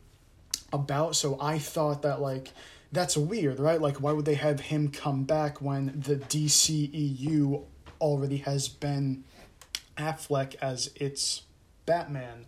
about, 0.72 1.16
so 1.16 1.38
I 1.40 1.58
thought 1.58 2.02
that 2.02 2.20
like 2.20 2.52
that's 2.92 3.16
weird, 3.16 3.58
right? 3.58 3.80
Like 3.80 3.96
why 3.96 4.12
would 4.12 4.24
they 4.24 4.34
have 4.34 4.60
him 4.60 4.88
come 4.90 5.24
back 5.24 5.60
when 5.60 6.02
the 6.06 6.16
DCEU 6.16 7.64
already 8.00 8.38
has 8.38 8.68
Ben 8.68 9.24
Affleck 9.96 10.54
as 10.60 10.90
its 10.96 11.42
Batman? 11.84 12.46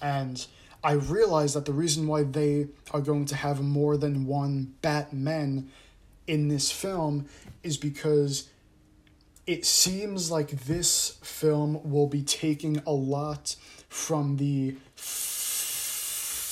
And 0.00 0.44
I 0.84 0.92
realize 0.92 1.54
that 1.54 1.64
the 1.64 1.72
reason 1.72 2.06
why 2.08 2.24
they 2.24 2.66
are 2.90 3.00
going 3.00 3.24
to 3.26 3.36
have 3.36 3.60
more 3.62 3.96
than 3.96 4.26
one 4.26 4.74
Batman 4.82 5.70
in 6.26 6.48
this 6.48 6.72
film 6.72 7.26
is 7.62 7.76
because 7.76 8.48
it 9.46 9.64
seems 9.64 10.30
like 10.30 10.50
this 10.50 11.18
film 11.22 11.88
will 11.88 12.06
be 12.06 12.22
taking 12.22 12.82
a 12.86 12.92
lot 12.92 13.56
from 13.88 14.36
the 14.38 14.76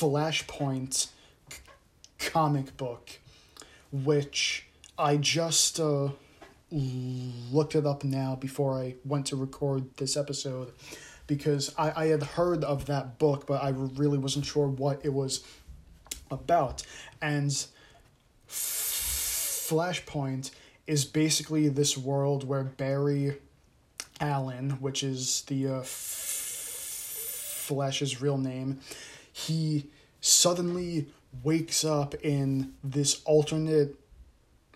Flashpoint 0.01 1.09
comic 2.19 2.76
book, 2.76 3.11
which 3.91 4.67
I 4.99 5.17
just 5.17 5.81
uh, 5.81 6.11
looked 6.71 7.75
it 7.75 7.87
up 7.87 8.04
now 8.04 8.37
before 8.37 8.78
I 8.78 8.95
went 9.04 9.26
to 9.26 9.37
record 9.37 9.97
this 9.97 10.17
episode 10.17 10.73
because 11.30 11.73
I, 11.78 11.93
I 11.95 12.06
had 12.08 12.25
heard 12.25 12.64
of 12.64 12.86
that 12.86 13.21
book, 13.21 13.47
but 13.47 13.62
I 13.62 13.69
really 13.69 14.19
wasn't 14.19 14.45
sure 14.45 14.66
what 14.66 15.04
it 15.04 15.12
was 15.12 15.45
about. 16.28 16.82
And 17.23 17.52
Flashpoint 18.49 20.50
is 20.88 21.04
basically 21.04 21.69
this 21.69 21.97
world 21.97 22.43
where 22.43 22.64
Barry 22.64 23.36
Allen, 24.21 24.71
which 24.80 25.04
is 25.04 25.43
the 25.43 25.69
uh, 25.69 25.82
Flash's 27.64 28.21
real 28.21 28.38
name, 28.38 28.80
he 29.32 29.86
suddenly 30.21 31.06
wakes 31.45 31.84
up 31.84 32.16
in 32.25 32.73
this 32.82 33.23
alternate 33.25 33.95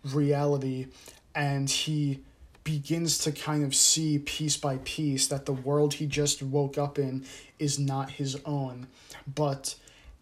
reality 0.05 0.87
and 1.35 1.69
he 1.69 2.21
begins 2.65 3.19
to 3.19 3.31
kind 3.31 3.63
of 3.63 3.75
see 3.75 4.19
piece 4.19 4.57
by 4.57 4.79
piece 4.85 5.27
that 5.29 5.45
the 5.47 5.53
world 5.53 5.95
he 5.95 6.07
just 6.07 6.43
woke 6.43 6.79
up 6.79 6.99
in 6.99 7.25
is 7.59 7.79
not 7.79 8.11
his 8.13 8.41
own. 8.45 8.87
But 9.33 9.77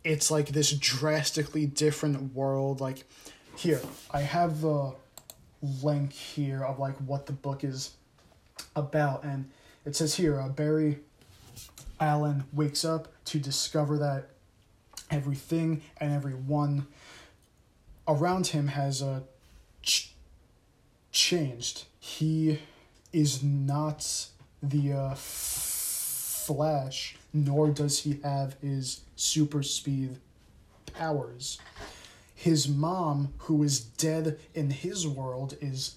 it's 0.04 0.30
like 0.30 0.48
this 0.48 0.72
drastically 0.72 1.66
different 1.66 2.34
world. 2.34 2.80
Like 2.80 3.04
here 3.56 3.80
i 4.10 4.20
have 4.20 4.62
the 4.62 4.94
link 5.82 6.10
here 6.12 6.64
of 6.64 6.78
like 6.78 6.96
what 6.98 7.26
the 7.26 7.32
book 7.32 7.62
is 7.62 7.92
about. 8.74 9.24
And 9.24 9.50
it 9.86 9.94
says 9.94 10.16
here 10.16 10.40
uh, 10.40 10.48
barry 10.48 10.98
Allen 12.00 12.44
wakes 12.52 12.84
up 12.84 13.08
to 13.26 13.38
discover 13.38 13.98
that 13.98 14.30
everything 15.10 15.82
and 15.98 16.12
everyone 16.12 16.86
around 18.08 18.48
him 18.48 18.68
has 18.68 19.02
uh, 19.02 19.20
ch- 19.82 20.12
changed. 21.12 21.84
He 22.04 22.58
is 23.12 23.44
not 23.44 24.26
the 24.60 24.92
uh, 24.92 25.14
Flash, 25.14 27.16
nor 27.32 27.68
does 27.68 28.00
he 28.00 28.18
have 28.24 28.56
his 28.60 29.02
super 29.14 29.62
speed 29.62 30.18
powers. 30.94 31.60
His 32.34 32.68
mom, 32.68 33.32
who 33.38 33.62
is 33.62 33.78
dead 33.78 34.40
in 34.52 34.70
his 34.70 35.06
world, 35.06 35.56
is 35.60 35.94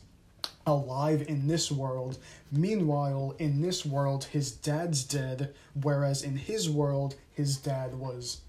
alive 0.68 1.26
in 1.28 1.48
this 1.48 1.72
world. 1.72 2.20
Meanwhile, 2.52 3.34
in 3.40 3.64
this 3.64 3.84
world, 3.84 4.26
his 4.26 4.52
dad's 4.52 5.04
dead, 5.04 5.56
whereas 5.74 6.22
in 6.22 6.38
his 6.38 6.70
world, 6.70 7.16
his 7.34 7.58
dad 7.58 7.96
was 7.96 8.42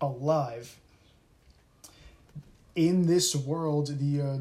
alive. 0.00 0.78
In 2.74 3.06
this 3.06 3.36
world, 3.36 3.98
the 3.98 4.22
uh, 4.22 4.38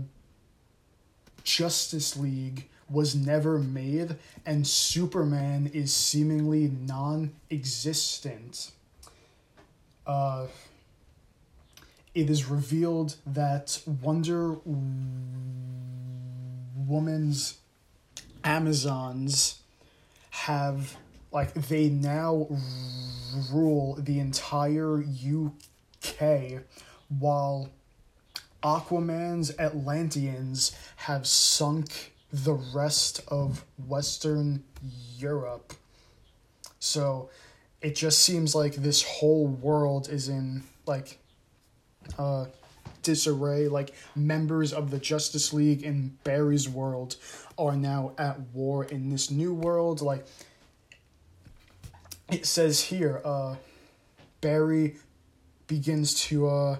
Justice 1.44 2.18
League 2.18 2.70
was 2.90 3.16
never 3.16 3.60
made, 3.60 4.18
and 4.46 4.68
Superman 4.68 5.70
is 5.74 5.94
seemingly 5.94 6.70
non 6.70 7.34
existent. 7.50 8.72
Uh, 10.06 10.48
it 12.14 12.30
is 12.30 12.46
revealed 12.46 13.16
that 13.26 13.82
Wonder 14.02 14.58
Woman's 16.76 17.58
Amazons 18.44 19.62
have 20.30 20.98
like 21.32 21.54
they 21.54 21.90
now 21.90 22.48
rule 23.52 23.96
the 24.00 24.20
entire 24.20 25.04
UK 25.04 26.62
while 27.10 27.70
Aquaman's 28.64 29.52
Atlanteans 29.60 30.76
have 30.96 31.28
sunk 31.28 32.14
the 32.32 32.54
rest 32.54 33.22
of 33.28 33.64
Western 33.88 34.64
Europe. 35.18 35.74
So 36.80 37.30
it 37.82 37.96
just 37.96 38.20
seems 38.20 38.56
like 38.56 38.76
this 38.76 39.04
whole 39.04 39.48
world 39.48 40.10
is 40.10 40.30
in 40.30 40.64
like 40.86 41.20
uh 42.18 42.46
disarray. 43.04 43.68
Like 43.68 43.94
members 44.16 44.74
of 44.74 44.90
the 44.90 44.98
Justice 44.98 45.54
League 45.54 45.84
in 45.84 46.18
Barry's 46.24 46.68
world 46.68 47.18
are 47.58 47.76
now 47.76 48.14
at 48.18 48.40
war 48.54 48.86
in 48.86 49.10
this 49.10 49.30
new 49.30 49.54
world. 49.54 50.02
Like 50.02 50.26
it 52.32 52.46
says 52.46 52.82
here, 52.82 53.22
uh, 53.24 53.56
Barry 54.42 54.96
begins 55.68 56.16
to 56.26 56.48
uh, 56.48 56.78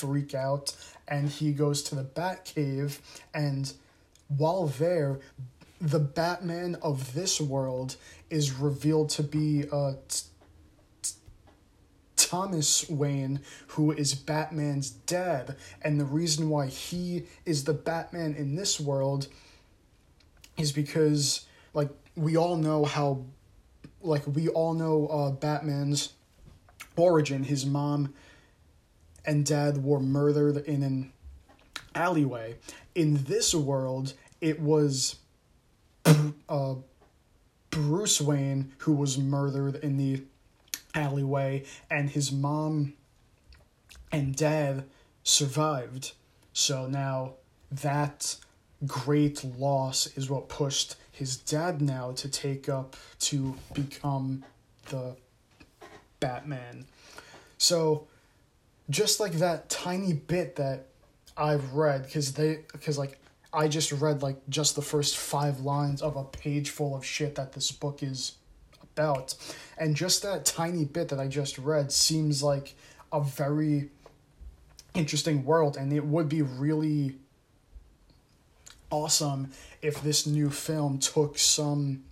freak 0.00 0.34
out 0.34 0.74
and 1.08 1.28
he 1.28 1.52
goes 1.52 1.82
to 1.84 1.94
the 1.94 2.04
Batcave 2.04 2.98
and 3.34 3.72
while 4.28 4.66
there 4.66 5.20
the 5.80 5.98
Batman 5.98 6.76
of 6.82 7.14
this 7.14 7.40
world 7.40 7.96
is 8.28 8.52
revealed 8.52 9.08
to 9.10 9.22
be 9.22 9.64
uh, 9.72 9.94
t- 10.08 10.26
Thomas 12.16 12.88
Wayne, 12.88 13.40
who 13.68 13.90
is 13.92 14.14
Batman's 14.14 14.90
dad. 14.90 15.56
And 15.82 15.98
the 15.98 16.04
reason 16.04 16.50
why 16.50 16.66
he 16.66 17.24
is 17.46 17.64
the 17.64 17.72
Batman 17.72 18.34
in 18.34 18.54
this 18.54 18.78
world 18.78 19.28
is 20.58 20.70
because, 20.70 21.46
like, 21.72 21.88
we 22.14 22.36
all 22.36 22.56
know 22.56 22.84
how, 22.84 23.24
like, 24.02 24.26
we 24.26 24.48
all 24.48 24.74
know 24.74 25.06
uh, 25.06 25.30
Batman's 25.30 26.12
origin. 26.94 27.42
His 27.42 27.64
mom 27.64 28.12
and 29.24 29.44
dad 29.44 29.84
were 29.84 30.00
murdered 30.00 30.58
in 30.64 30.82
an 30.82 31.12
alleyway. 31.94 32.56
In 32.94 33.24
this 33.24 33.54
world, 33.54 34.14
it 34.40 34.60
was 34.60 35.16
uh, 36.48 36.74
Bruce 37.70 38.20
Wayne 38.20 38.72
who 38.78 38.92
was 38.92 39.18
murdered 39.18 39.76
in 39.76 39.96
the 39.96 40.22
alleyway, 40.94 41.64
and 41.90 42.10
his 42.10 42.32
mom 42.32 42.94
and 44.10 44.34
dad 44.34 44.84
survived. 45.22 46.12
So 46.52 46.86
now 46.86 47.34
that 47.70 48.36
great 48.86 49.44
loss 49.44 50.06
is 50.16 50.28
what 50.28 50.48
pushed 50.48 50.96
his 51.12 51.36
dad 51.36 51.80
now 51.82 52.12
to 52.12 52.28
take 52.28 52.68
up 52.68 52.96
to 53.20 53.54
become 53.74 54.44
the 54.88 55.14
Batman. 56.18 56.86
So 57.58 58.08
just 58.90 59.20
like 59.20 59.32
that 59.34 59.70
tiny 59.70 60.12
bit 60.12 60.56
that 60.56 60.86
I've 61.36 61.72
read 61.72 62.10
cuz 62.10 62.32
they 62.32 62.56
cuz 62.80 62.98
like 62.98 63.18
I 63.52 63.68
just 63.68 63.90
read 63.92 64.22
like 64.22 64.36
just 64.48 64.76
the 64.76 64.82
first 64.82 65.16
5 65.16 65.60
lines 65.60 66.02
of 66.02 66.16
a 66.16 66.24
page 66.24 66.70
full 66.70 66.94
of 66.94 67.04
shit 67.04 67.34
that 67.34 67.52
this 67.52 67.72
book 67.72 68.02
is 68.02 68.36
about. 68.82 69.34
And 69.76 69.96
just 69.96 70.22
that 70.22 70.44
tiny 70.44 70.84
bit 70.84 71.08
that 71.08 71.18
I 71.18 71.26
just 71.26 71.58
read 71.58 71.90
seems 71.90 72.42
like 72.42 72.74
a 73.12 73.20
very 73.20 73.90
interesting 74.94 75.44
world 75.44 75.76
and 75.76 75.92
it 75.92 76.04
would 76.04 76.28
be 76.28 76.42
really 76.42 77.16
awesome 78.90 79.52
if 79.82 80.02
this 80.02 80.26
new 80.26 80.50
film 80.50 80.98
took 80.98 81.38
some 81.38 82.04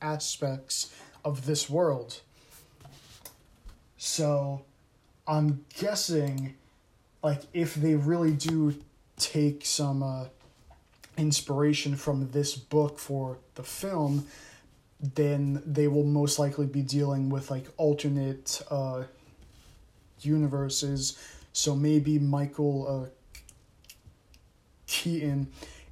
aspects 0.00 0.92
of 1.24 1.46
this 1.46 1.68
world. 1.68 2.20
So 3.96 4.64
I'm 5.26 5.64
guessing 5.78 6.54
like 7.22 7.42
if 7.52 7.74
they 7.74 7.94
really 7.94 8.32
do 8.32 8.74
take 9.16 9.64
some 9.64 10.02
uh, 10.02 10.26
inspiration 11.16 11.96
from 11.96 12.30
this 12.30 12.54
book 12.54 12.98
for 12.98 13.38
the 13.54 13.62
film, 13.62 14.26
then 15.00 15.62
they 15.64 15.88
will 15.88 16.04
most 16.04 16.38
likely 16.38 16.66
be 16.66 16.82
dealing 16.82 17.30
with 17.30 17.50
like 17.50 17.64
alternate 17.76 18.62
uh, 18.70 19.04
universes. 20.20 21.18
So 21.52 21.74
maybe 21.74 22.18
Michael 22.18 23.06
uh, 23.06 23.08
Keaton 24.86 25.48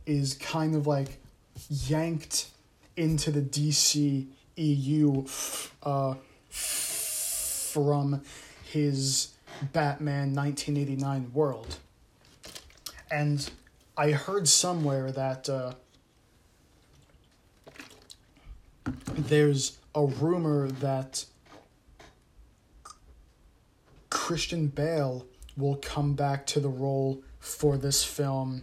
is 0.06 0.34
kind 0.34 0.74
of 0.74 0.86
like 0.86 1.18
yanked 1.68 2.48
into 2.96 3.30
the 3.30 3.40
DC 3.40 4.26
EU 4.56 5.24
uh, 5.82 6.14
from 6.50 8.20
his 8.72 9.32
Batman 9.72 10.34
1989 10.34 11.32
world. 11.32 11.78
And 13.10 13.48
I 13.96 14.12
heard 14.12 14.48
somewhere 14.48 15.12
that 15.12 15.48
uh, 15.48 15.74
there's 19.14 19.78
a 19.94 20.06
rumor 20.06 20.70
that 20.70 21.26
Christian 24.10 24.68
Bale 24.68 25.26
will 25.56 25.76
come 25.76 26.14
back 26.14 26.46
to 26.46 26.60
the 26.60 26.68
role 26.68 27.22
for 27.38 27.76
this 27.76 28.02
film 28.02 28.62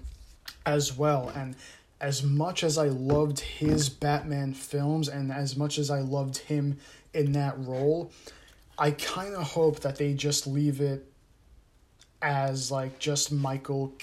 as 0.66 0.98
well. 0.98 1.32
And 1.36 1.56
as 2.02 2.24
much 2.24 2.64
as 2.64 2.78
I 2.78 2.88
loved 2.88 3.40
his 3.40 3.90
Batman 3.90 4.54
films 4.54 5.08
and 5.08 5.32
as 5.32 5.56
much 5.56 5.78
as 5.78 5.92
I 5.92 6.00
loved 6.00 6.38
him 6.38 6.78
in 7.14 7.34
that 7.34 7.56
role, 7.60 8.12
I 8.80 8.92
kind 8.92 9.36
of 9.36 9.44
hope 9.44 9.82
that 9.82 9.98
they 9.98 10.14
just 10.14 10.48
leave 10.48 10.80
it 10.80 11.06
as 12.22 12.72
like 12.72 12.98
just 13.00 13.32
Michael 13.32 13.94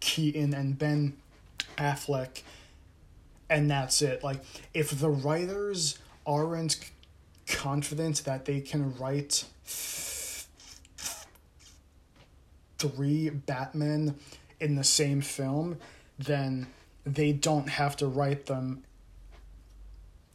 Keaton 0.00 0.54
and 0.54 0.78
Ben 0.78 1.16
Affleck 1.76 2.42
and 3.50 3.70
that's 3.70 4.00
it. 4.00 4.24
Like 4.24 4.42
if 4.72 4.98
the 4.98 5.10
writers 5.10 5.98
aren't 6.26 6.78
confident 7.46 8.24
that 8.24 8.44
they 8.44 8.60
can 8.60 8.96
write 8.96 9.44
three 12.78 13.28
Batmen 13.30 14.14
in 14.60 14.76
the 14.76 14.84
same 14.84 15.20
film, 15.20 15.78
then 16.18 16.68
they 17.04 17.32
don't 17.32 17.68
have 17.68 17.96
to 17.96 18.06
write 18.06 18.46
them 18.46 18.84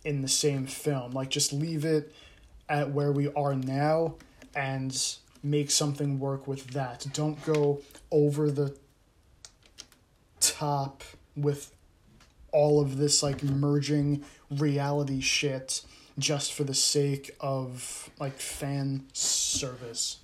in 0.08 0.22
the 0.22 0.28
same 0.30 0.65
film. 0.65 1.12
Like 1.12 1.30
just 1.30 1.52
leave 1.52 1.84
it 1.84 2.15
at 2.70 2.91
where 2.91 3.12
we 3.12 3.28
are 3.34 3.56
now 3.56 4.15
and 4.56 4.98
make 5.43 5.70
something 5.70 6.17
work 6.17 6.48
with 6.48 6.67
that. 6.67 7.06
Don't 7.12 7.43
go 7.46 7.82
over 8.10 8.50
the 8.50 8.76
top 10.39 11.04
with 11.36 11.76
all 12.54 12.80
of 12.80 12.98
this 12.98 13.22
like 13.22 13.43
merging 13.43 14.24
reality 14.50 15.20
shit 15.20 15.82
just 16.17 16.54
for 16.54 16.63
the 16.63 16.74
sake 16.74 17.30
of 17.41 18.10
like 18.17 18.39
fan 18.39 19.04
service. 19.12 20.20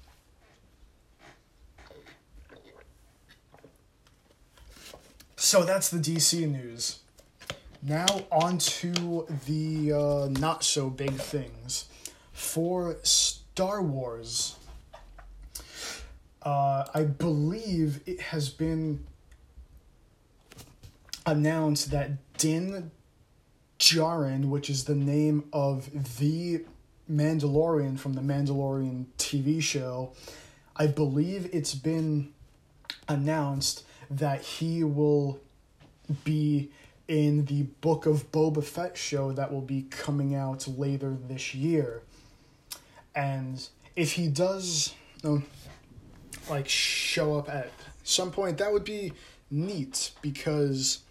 So 5.35 5.65
that's 5.65 5.89
the 5.89 5.99
DC 5.99 6.49
news. 6.49 7.02
Now 7.85 8.05
on 8.31 8.59
to 8.59 9.27
the 9.45 9.91
uh, 9.91 10.27
not 10.39 10.63
so 10.63 10.89
big 10.89 11.15
things. 11.15 11.85
For 12.31 12.95
Star 13.03 13.81
Wars, 13.81 14.55
uh, 16.43 16.85
I 16.93 17.03
believe 17.03 17.99
it 18.05 18.21
has 18.21 18.49
been 18.49 19.05
announced 21.25 21.91
that 21.91 22.11
Din 22.37 22.91
Djarin, 23.79 24.45
which 24.45 24.69
is 24.69 24.85
the 24.85 24.95
name 24.95 25.49
of 25.51 26.17
the 26.19 26.63
Mandalorian 27.11 27.99
from 27.99 28.13
the 28.13 28.21
Mandalorian 28.21 29.07
TV 29.17 29.61
show, 29.61 30.13
I 30.77 30.87
believe 30.87 31.49
it's 31.51 31.75
been 31.75 32.31
announced 33.09 33.83
that 34.09 34.41
he 34.41 34.85
will 34.85 35.41
be 36.23 36.71
in 37.13 37.45
the 37.45 37.61
Book 37.61 38.07
of 38.07 38.31
Boba 38.31 38.63
Fett 38.63 38.97
show 38.97 39.31
that 39.33 39.53
will 39.53 39.61
be 39.61 39.83
coming 39.91 40.33
out 40.33 40.67
later 40.67 41.15
this 41.27 41.53
year. 41.53 42.01
And 43.13 43.69
if 43.95 44.13
he 44.13 44.29
does 44.29 44.95
um, 45.23 45.45
like 46.49 46.67
show 46.67 47.37
up 47.37 47.49
at 47.49 47.69
some 48.03 48.31
point, 48.31 48.57
that 48.57 48.73
would 48.73 48.83
be 48.83 49.13
neat 49.51 50.09
because 50.23 51.03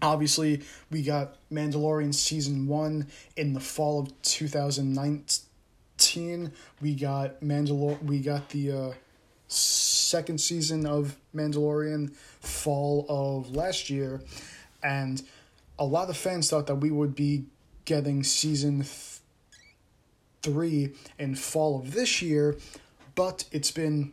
obviously 0.00 0.62
we 0.92 1.02
got 1.02 1.38
Mandalorian 1.50 2.14
season 2.14 2.68
1 2.68 3.08
in 3.34 3.52
the 3.52 3.58
fall 3.58 3.98
of 3.98 4.22
2019. 4.22 6.52
We 6.80 6.94
got 6.94 7.40
Mandalor 7.40 8.00
we 8.04 8.20
got 8.20 8.48
the 8.50 8.70
uh 8.70 8.92
second 9.48 10.40
season 10.40 10.86
of 10.86 11.16
Mandalorian 11.34 12.14
fall 12.14 13.04
of 13.08 13.54
last 13.54 13.90
year, 13.90 14.22
and 14.84 15.22
a 15.78 15.84
lot 15.84 16.08
of 16.10 16.16
fans 16.16 16.50
thought 16.50 16.66
that 16.68 16.76
we 16.76 16.90
would 16.90 17.16
be 17.16 17.46
getting 17.84 18.22
season 18.22 18.82
th- 18.82 19.18
three 20.42 20.92
in 21.18 21.34
fall 21.34 21.80
of 21.80 21.92
this 21.92 22.22
year, 22.22 22.56
but 23.14 23.44
it's 23.50 23.70
been 23.70 24.12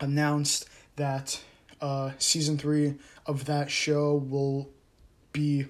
announced 0.00 0.68
that 0.96 1.40
uh, 1.80 2.12
season 2.18 2.56
three 2.56 2.94
of 3.26 3.44
that 3.46 3.70
show 3.70 4.14
will 4.14 4.70
be 5.32 5.66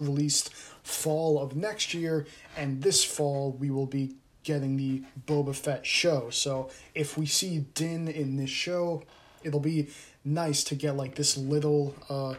released 0.00 0.52
fall 0.82 1.40
of 1.40 1.56
next 1.56 1.92
year, 1.92 2.26
and 2.56 2.82
this 2.82 3.04
fall 3.04 3.52
we 3.58 3.70
will 3.70 3.86
be 3.86 4.14
getting 4.44 4.76
the 4.76 5.02
Boba 5.26 5.54
Fett 5.54 5.84
show. 5.84 6.30
So 6.30 6.70
if 6.94 7.16
we 7.18 7.26
see 7.26 7.64
Din 7.74 8.08
in 8.08 8.36
this 8.36 8.50
show, 8.50 9.02
it'll 9.42 9.60
be 9.60 9.88
nice 10.24 10.64
to 10.64 10.74
get 10.74 10.96
like 10.96 11.14
this 11.14 11.36
little 11.36 11.94
uh 12.08 12.34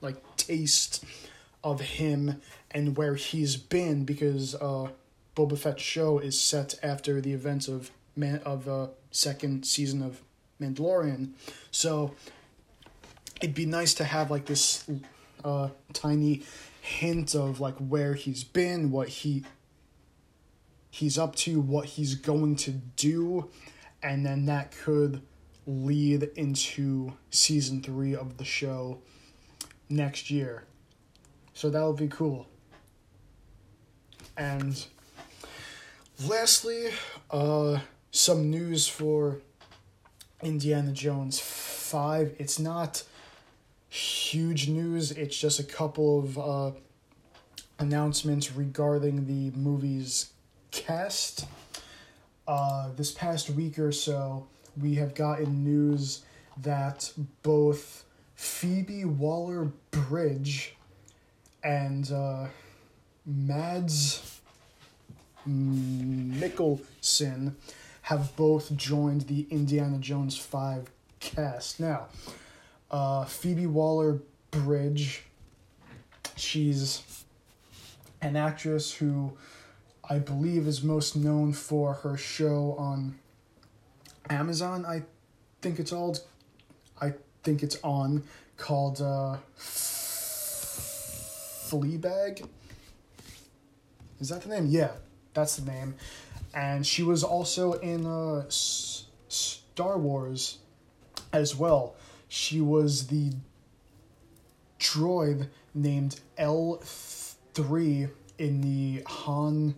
like 0.00 0.16
taste 0.50 1.04
of 1.62 1.80
him 1.80 2.40
and 2.72 2.96
where 2.96 3.14
he's 3.14 3.56
been 3.56 4.04
because 4.04 4.54
uh 4.56 4.88
Boba 5.36 5.56
Fett's 5.56 5.82
show 5.82 6.18
is 6.18 6.38
set 6.38 6.74
after 6.82 7.20
the 7.20 7.32
events 7.32 7.68
of 7.68 7.90
man 8.16 8.40
of 8.44 8.68
uh, 8.68 8.88
second 9.12 9.64
season 9.64 10.02
of 10.02 10.20
Mandalorian. 10.60 11.30
So 11.70 12.14
it'd 13.40 13.54
be 13.54 13.64
nice 13.64 13.94
to 13.94 14.04
have 14.04 14.30
like 14.30 14.46
this 14.46 14.84
uh 15.44 15.68
tiny 15.92 16.42
hint 16.80 17.34
of 17.34 17.60
like 17.60 17.76
where 17.76 18.14
he's 18.14 18.42
been, 18.42 18.90
what 18.90 19.08
he 19.08 19.44
he's 20.90 21.16
up 21.16 21.36
to, 21.36 21.60
what 21.60 21.84
he's 21.94 22.16
going 22.16 22.56
to 22.56 22.72
do, 22.96 23.48
and 24.02 24.26
then 24.26 24.46
that 24.46 24.72
could 24.72 25.22
lead 25.66 26.24
into 26.34 27.12
season 27.30 27.82
three 27.82 28.16
of 28.16 28.38
the 28.38 28.44
show 28.44 29.00
next 29.90 30.30
year. 30.30 30.64
So 31.52 31.68
that'll 31.68 31.92
be 31.92 32.08
cool. 32.08 32.46
And 34.36 34.86
lastly, 36.26 36.90
uh, 37.30 37.80
some 38.10 38.50
news 38.50 38.88
for 38.88 39.38
Indiana 40.42 40.92
Jones 40.92 41.38
5. 41.38 42.36
It's 42.38 42.58
not 42.58 43.02
huge 43.88 44.68
news, 44.68 45.10
it's 45.10 45.36
just 45.36 45.58
a 45.58 45.64
couple 45.64 46.20
of 46.20 46.38
uh, 46.38 46.70
announcements 47.80 48.52
regarding 48.52 49.26
the 49.26 49.50
movie's 49.58 50.30
cast. 50.70 51.46
Uh, 52.46 52.90
this 52.96 53.10
past 53.12 53.50
week 53.50 53.78
or 53.78 53.92
so, 53.92 54.46
we 54.80 54.94
have 54.94 55.14
gotten 55.14 55.64
news 55.64 56.22
that 56.56 57.12
both 57.42 58.04
Phoebe 58.40 59.04
Waller 59.04 59.70
Bridge 59.90 60.74
and 61.62 62.10
uh, 62.10 62.46
Mads 63.26 64.40
Mikkelsen 65.46 67.52
have 68.00 68.34
both 68.36 68.74
joined 68.74 69.22
the 69.22 69.46
Indiana 69.50 69.98
Jones 69.98 70.38
5 70.38 70.90
cast. 71.20 71.80
Now, 71.80 72.06
uh, 72.90 73.26
Phoebe 73.26 73.66
Waller 73.66 74.22
Bridge, 74.50 75.24
she's 76.34 77.02
an 78.22 78.36
actress 78.36 78.90
who 78.90 79.36
I 80.08 80.18
believe 80.18 80.66
is 80.66 80.82
most 80.82 81.14
known 81.14 81.52
for 81.52 81.92
her 81.92 82.16
show 82.16 82.74
on 82.78 83.18
Amazon. 84.30 84.86
I 84.86 85.02
think 85.60 85.78
it's 85.78 85.90
called. 85.90 86.22
I 87.02 87.12
think 87.42 87.62
it's 87.62 87.78
on 87.82 88.22
called 88.56 89.00
uh, 89.00 89.36
Fleabag. 91.68 92.46
Is 94.20 94.28
that 94.28 94.42
the 94.42 94.48
name? 94.48 94.66
Yeah, 94.68 94.90
that's 95.32 95.56
the 95.56 95.70
name. 95.70 95.94
And 96.52 96.86
she 96.86 97.02
was 97.02 97.24
also 97.24 97.74
in 97.74 98.06
uh, 98.06 98.44
S- 98.46 99.04
Star 99.28 99.96
Wars 99.96 100.58
as 101.32 101.56
well. 101.56 101.94
She 102.28 102.60
was 102.60 103.06
the 103.06 103.32
droid 104.78 105.48
named 105.74 106.20
L3 106.38 108.10
in 108.38 108.60
the 108.60 109.02
Han 109.06 109.74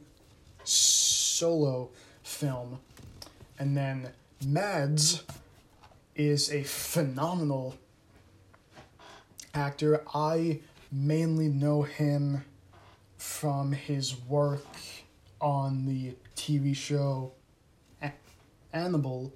Solo 0.64 1.90
film. 2.22 2.78
And 3.58 3.76
then 3.76 4.08
Mads 4.44 5.22
is 6.14 6.50
a 6.52 6.62
phenomenal 6.62 7.76
actor. 9.54 10.02
I 10.14 10.60
mainly 10.90 11.48
know 11.48 11.82
him 11.82 12.44
from 13.16 13.72
his 13.72 14.20
work 14.20 14.66
on 15.40 15.86
the 15.86 16.14
TV 16.36 16.74
show 16.74 17.32
Hannibal, 18.72 19.32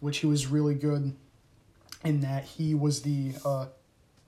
which 0.00 0.18
he 0.18 0.26
was 0.26 0.46
really 0.46 0.74
good 0.74 1.14
in 2.04 2.20
that 2.20 2.44
he 2.44 2.74
was 2.74 3.02
the 3.02 3.32
uh, 3.44 3.66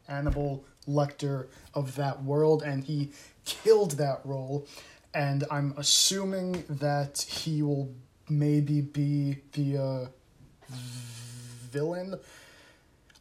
Hannibal 0.07 0.65
Lecter 0.89 1.49
of 1.75 1.97
that 1.97 2.23
world 2.23 2.63
and 2.63 2.85
he 2.85 3.13
killed 3.45 3.93
that 3.93 4.21
role. 4.25 4.67
And 5.15 5.45
I'm 5.51 5.75
assuming 5.77 6.65
that 6.69 7.21
he 7.21 7.63
will 7.63 7.95
maybe 8.29 8.81
be 8.81 9.39
the 9.53 9.79
uh, 9.79 10.07
villain 11.71 12.15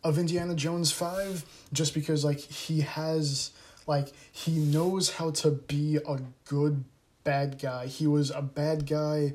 of 0.04 0.18
Indiana 0.18 0.56
Jones 0.56 0.92
5 0.92 1.44
just 1.74 1.94
because 1.94 2.24
like 2.24 2.40
he 2.40 2.82
has 2.82 3.52
like 3.88 4.12
he 4.32 4.58
knows 4.58 5.12
how 5.14 5.32
to 5.32 5.52
be 5.52 5.98
a 5.98 6.20
good 6.46 6.84
bad 7.24 7.60
guy. 7.60 7.88
He 7.88 8.08
was 8.08 8.32
a 8.32 8.42
bad 8.42 8.88
guy 8.88 9.34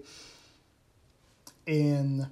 in 1.66 2.26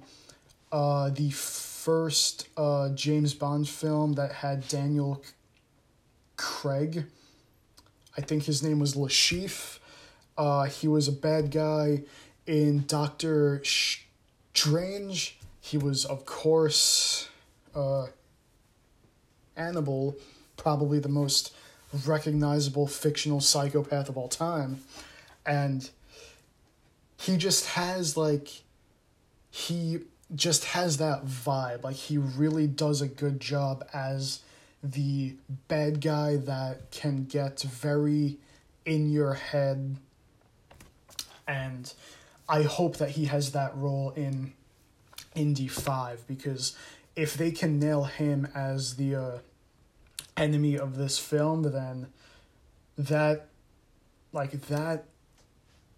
uh 0.71 1.09
the 1.09 1.31
first 1.31 2.47
uh 2.57 2.89
James 2.89 3.33
Bond 3.33 3.67
film 3.67 4.13
that 4.13 4.31
had 4.31 4.67
Daniel 4.67 5.23
Craig. 6.37 7.05
I 8.17 8.21
think 8.21 8.43
his 8.43 8.63
name 8.63 8.79
was 8.79 8.95
Chiffre. 8.95 9.79
Uh 10.37 10.63
he 10.63 10.87
was 10.87 11.07
a 11.07 11.11
bad 11.11 11.51
guy 11.51 12.03
in 12.45 12.85
Doctor 12.87 13.61
Strange. 13.63 15.37
He 15.61 15.77
was 15.77 16.05
of 16.05 16.25
course 16.25 17.29
uh 17.73 18.07
Hannibal, 19.55 20.15
probably 20.57 20.99
the 20.99 21.09
most 21.09 21.53
recognizable 22.05 22.87
fictional 22.87 23.41
psychopath 23.41 24.09
of 24.09 24.17
all 24.17 24.29
time. 24.29 24.81
And 25.45 25.89
he 27.17 27.37
just 27.37 27.67
has 27.67 28.17
like 28.17 28.49
he 29.49 29.99
just 30.33 30.65
has 30.65 30.97
that 30.97 31.25
vibe. 31.25 31.83
Like 31.83 31.95
he 31.95 32.17
really 32.17 32.67
does 32.67 33.01
a 33.01 33.07
good 33.07 33.39
job 33.39 33.85
as 33.93 34.41
the 34.83 35.35
bad 35.67 36.01
guy 36.01 36.37
that 36.37 36.89
can 36.91 37.25
get 37.25 37.61
very 37.61 38.37
in 38.85 39.11
your 39.11 39.35
head 39.35 39.97
and 41.47 41.93
I 42.49 42.63
hope 42.63 42.97
that 42.97 43.11
he 43.11 43.25
has 43.25 43.51
that 43.51 43.75
role 43.77 44.11
in 44.11 44.53
Indy 45.35 45.67
5 45.67 46.27
because 46.27 46.75
if 47.15 47.33
they 47.33 47.51
can 47.51 47.79
nail 47.79 48.05
him 48.05 48.47
as 48.53 48.95
the 48.95 49.15
uh, 49.15 49.37
enemy 50.37 50.77
of 50.77 50.97
this 50.97 51.17
film, 51.17 51.63
then 51.63 52.07
that, 52.97 53.47
like, 54.33 54.51
that 54.67 55.05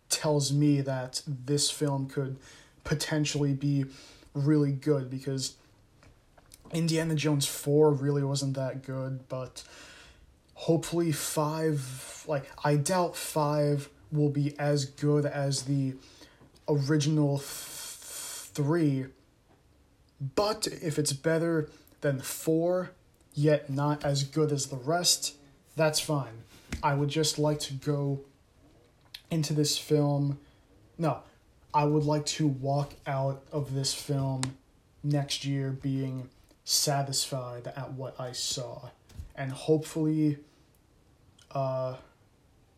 tells 0.09 0.51
me 0.53 0.81
that 0.81 1.21
this 1.27 1.71
film 1.71 2.07
could 2.07 2.37
potentially 2.83 3.53
be 3.53 3.85
really 4.33 4.71
good 4.71 5.09
because 5.09 5.55
Indiana 6.71 7.15
Jones 7.15 7.45
4 7.45 7.91
really 7.91 8.23
wasn't 8.23 8.55
that 8.55 8.83
good, 8.83 9.27
but 9.29 9.63
hopefully 10.55 11.11
5, 11.11 12.25
like, 12.27 12.49
I 12.63 12.75
doubt 12.75 13.15
5 13.15 13.89
will 14.11 14.29
be 14.29 14.57
as 14.59 14.85
good 14.85 15.25
as 15.25 15.63
the 15.63 15.95
original 16.67 17.39
th- 17.39 17.47
3 17.47 19.05
but 20.35 20.67
if 20.67 20.97
it's 20.97 21.13
better 21.13 21.69
than 22.01 22.19
four, 22.19 22.91
yet 23.33 23.69
not 23.69 24.03
as 24.03 24.23
good 24.23 24.51
as 24.51 24.67
the 24.67 24.77
rest, 24.77 25.35
that's 25.75 25.99
fine. 25.99 26.43
I 26.81 26.95
would 26.95 27.09
just 27.09 27.39
like 27.39 27.59
to 27.61 27.73
go 27.73 28.21
into 29.29 29.53
this 29.53 29.77
film. 29.77 30.39
No, 30.97 31.19
I 31.73 31.85
would 31.85 32.03
like 32.03 32.25
to 32.27 32.47
walk 32.47 32.93
out 33.07 33.43
of 33.51 33.73
this 33.73 33.93
film 33.93 34.41
next 35.03 35.45
year 35.45 35.71
being 35.71 36.29
satisfied 36.63 37.67
at 37.75 37.93
what 37.93 38.19
I 38.19 38.31
saw. 38.31 38.89
And 39.35 39.51
hopefully, 39.51 40.37
uh, 41.51 41.95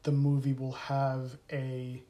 the 0.03 0.11
movie 0.11 0.53
will 0.53 0.73
have 0.73 1.37
a 1.51 2.01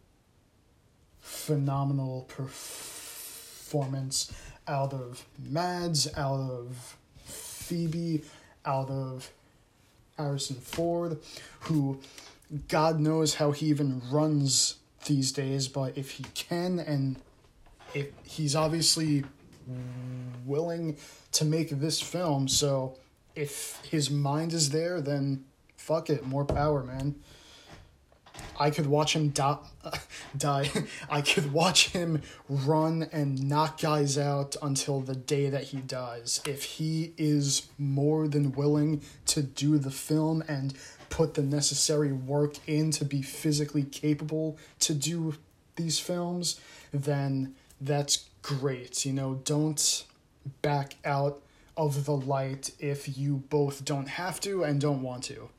phenomenal 1.20 2.26
performance 2.28 4.32
out 4.68 4.94
of 4.94 5.26
Mads, 5.44 6.08
out 6.18 6.40
of 6.40 6.98
Phoebe, 7.26 8.24
out 8.66 8.90
of 8.90 9.30
Harrison 10.18 10.56
Ford, 10.58 11.20
who 11.62 12.00
God 12.68 13.00
knows 13.00 13.36
how 13.36 13.52
he 13.52 13.68
even 13.68 14.02
runs 14.10 14.76
these 15.06 15.32
days, 15.32 15.68
but 15.68 15.98
if 15.98 16.12
he 16.12 16.24
can 16.34 16.80
and 16.80 17.18
if 17.94 18.08
he's 18.24 18.56
obviously 18.56 19.24
willing 20.46 20.98
to 21.32 21.46
make 21.46 21.70
this 21.70 22.02
film, 22.02 22.48
so 22.48 22.98
if 23.36 23.82
his 23.90 24.10
mind 24.10 24.54
is 24.54 24.70
there, 24.70 25.02
then 25.02 25.44
fuck 25.76 26.10
it, 26.10 26.26
more 26.26 26.46
power, 26.46 26.84
man. 26.84 27.16
I 28.58 28.70
could 28.70 28.88
watch 28.88 29.16
him 29.16 29.30
die. 30.38 30.70
I 31.10 31.22
could 31.22 31.52
watch 31.52 31.90
him 31.90 32.22
run 32.48 33.08
and 33.12 33.48
knock 33.48 33.82
guys 33.82 34.18
out 34.18 34.56
until 34.62 35.02
the 35.02 35.16
day 35.16 35.50
that 35.50 35.66
he 35.66 35.78
dies. 35.78 36.42
If 36.46 36.64
he 36.64 37.14
is 37.18 37.68
more 37.78 38.28
than 38.28 38.52
willing 38.54 39.02
to 39.28 39.42
do 39.44 39.78
the 39.78 39.92
film 39.92 40.44
and 40.48 40.74
put 41.10 41.34
the 41.36 41.44
necessary 41.44 42.12
work 42.12 42.56
in 42.68 42.92
to 42.92 43.06
be 43.06 43.22
physically 43.22 43.84
capable 43.84 44.58
to 44.80 44.94
do 44.94 45.36
these 45.76 46.00
films, 46.00 46.60
then 46.94 47.56
that's 47.80 48.26
great. 48.42 49.06
You 49.06 49.14
know, 49.14 49.42
don't 49.44 50.06
back 50.62 50.96
out 51.04 51.42
of 51.78 52.06
the 52.06 52.16
light 52.16 52.72
if 52.80 53.18
you 53.18 53.44
both 53.50 53.84
don't 53.84 54.08
have 54.08 54.40
to 54.42 54.64
and 54.64 54.80
don't 54.80 55.02
want 55.02 55.24
to. 55.26 55.50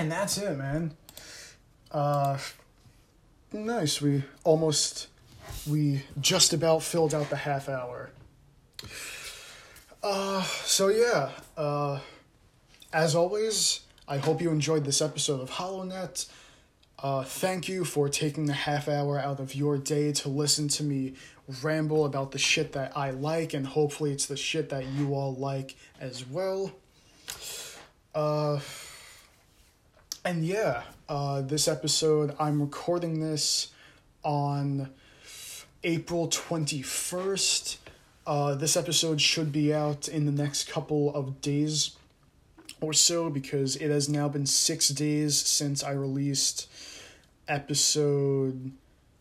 And 0.00 0.10
that's 0.10 0.38
it, 0.38 0.56
man. 0.56 0.92
Uh, 1.90 2.38
nice. 3.52 4.00
We 4.00 4.24
almost, 4.44 5.08
we 5.68 6.04
just 6.18 6.54
about 6.54 6.82
filled 6.82 7.12
out 7.12 7.28
the 7.28 7.36
half 7.36 7.68
hour. 7.68 8.08
Uh, 10.02 10.42
so 10.42 10.88
yeah, 10.88 11.32
uh, 11.54 12.00
as 12.94 13.14
always, 13.14 13.80
I 14.08 14.16
hope 14.16 14.40
you 14.40 14.50
enjoyed 14.50 14.86
this 14.86 15.02
episode 15.02 15.42
of 15.42 15.50
HoloNet. 15.50 16.30
Uh, 16.98 17.22
thank 17.24 17.68
you 17.68 17.84
for 17.84 18.08
taking 18.08 18.46
the 18.46 18.54
half 18.54 18.88
hour 18.88 19.18
out 19.18 19.38
of 19.38 19.54
your 19.54 19.76
day 19.76 20.12
to 20.12 20.30
listen 20.30 20.68
to 20.68 20.82
me 20.82 21.12
ramble 21.62 22.06
about 22.06 22.32
the 22.32 22.38
shit 22.38 22.72
that 22.72 22.96
I 22.96 23.10
like, 23.10 23.52
and 23.52 23.66
hopefully 23.66 24.12
it's 24.12 24.24
the 24.24 24.38
shit 24.38 24.70
that 24.70 24.86
you 24.86 25.14
all 25.14 25.34
like 25.34 25.76
as 26.00 26.26
well. 26.26 26.72
Uh, 28.14 28.60
and 30.24 30.44
yeah, 30.44 30.82
uh, 31.08 31.40
this 31.40 31.66
episode, 31.66 32.34
I'm 32.38 32.60
recording 32.60 33.20
this 33.20 33.68
on 34.22 34.90
April 35.82 36.28
21st. 36.28 37.78
Uh, 38.26 38.54
this 38.54 38.76
episode 38.76 39.20
should 39.20 39.50
be 39.50 39.72
out 39.72 40.08
in 40.08 40.26
the 40.26 40.32
next 40.32 40.68
couple 40.68 41.14
of 41.14 41.40
days 41.40 41.96
or 42.80 42.92
so 42.92 43.30
because 43.30 43.76
it 43.76 43.90
has 43.90 44.08
now 44.08 44.28
been 44.28 44.46
six 44.46 44.88
days 44.88 45.38
since 45.38 45.82
I 45.82 45.92
released 45.92 46.68
episode 47.48 48.72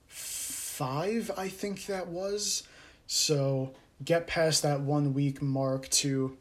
five, 0.08 1.32
I 1.38 1.48
think 1.48 1.86
that 1.86 2.08
was. 2.08 2.64
So 3.08 3.74
get 4.04 4.28
past 4.28 4.64
that 4.64 4.82
one 4.82 5.14
week 5.14 5.42
mark 5.42 5.90
to 5.90 6.38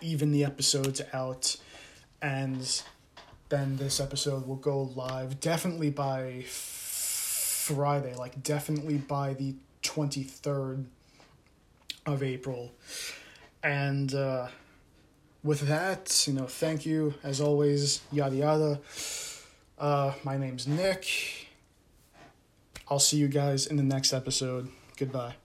even 0.00 0.32
the 0.32 0.44
episodes 0.44 1.00
out, 1.12 1.56
and 2.20 2.82
then 3.54 3.76
this 3.76 4.00
episode 4.00 4.48
will 4.48 4.56
go 4.56 4.90
live 4.96 5.38
definitely 5.38 5.88
by 5.88 6.42
Friday, 6.48 8.12
like 8.16 8.42
definitely 8.42 8.98
by 8.98 9.34
the 9.34 9.54
23rd 9.84 10.86
of 12.04 12.24
April. 12.24 12.72
And 13.62 14.12
uh, 14.12 14.48
with 15.44 15.60
that, 15.68 16.24
you 16.26 16.32
know, 16.32 16.46
thank 16.46 16.84
you 16.84 17.14
as 17.22 17.40
always, 17.40 18.00
yada 18.10 18.34
yada. 18.34 18.80
Uh, 19.78 20.14
my 20.24 20.36
name's 20.36 20.66
Nick. 20.66 21.06
I'll 22.88 22.98
see 22.98 23.18
you 23.18 23.28
guys 23.28 23.68
in 23.68 23.76
the 23.76 23.84
next 23.84 24.12
episode. 24.12 24.68
Goodbye. 24.96 25.43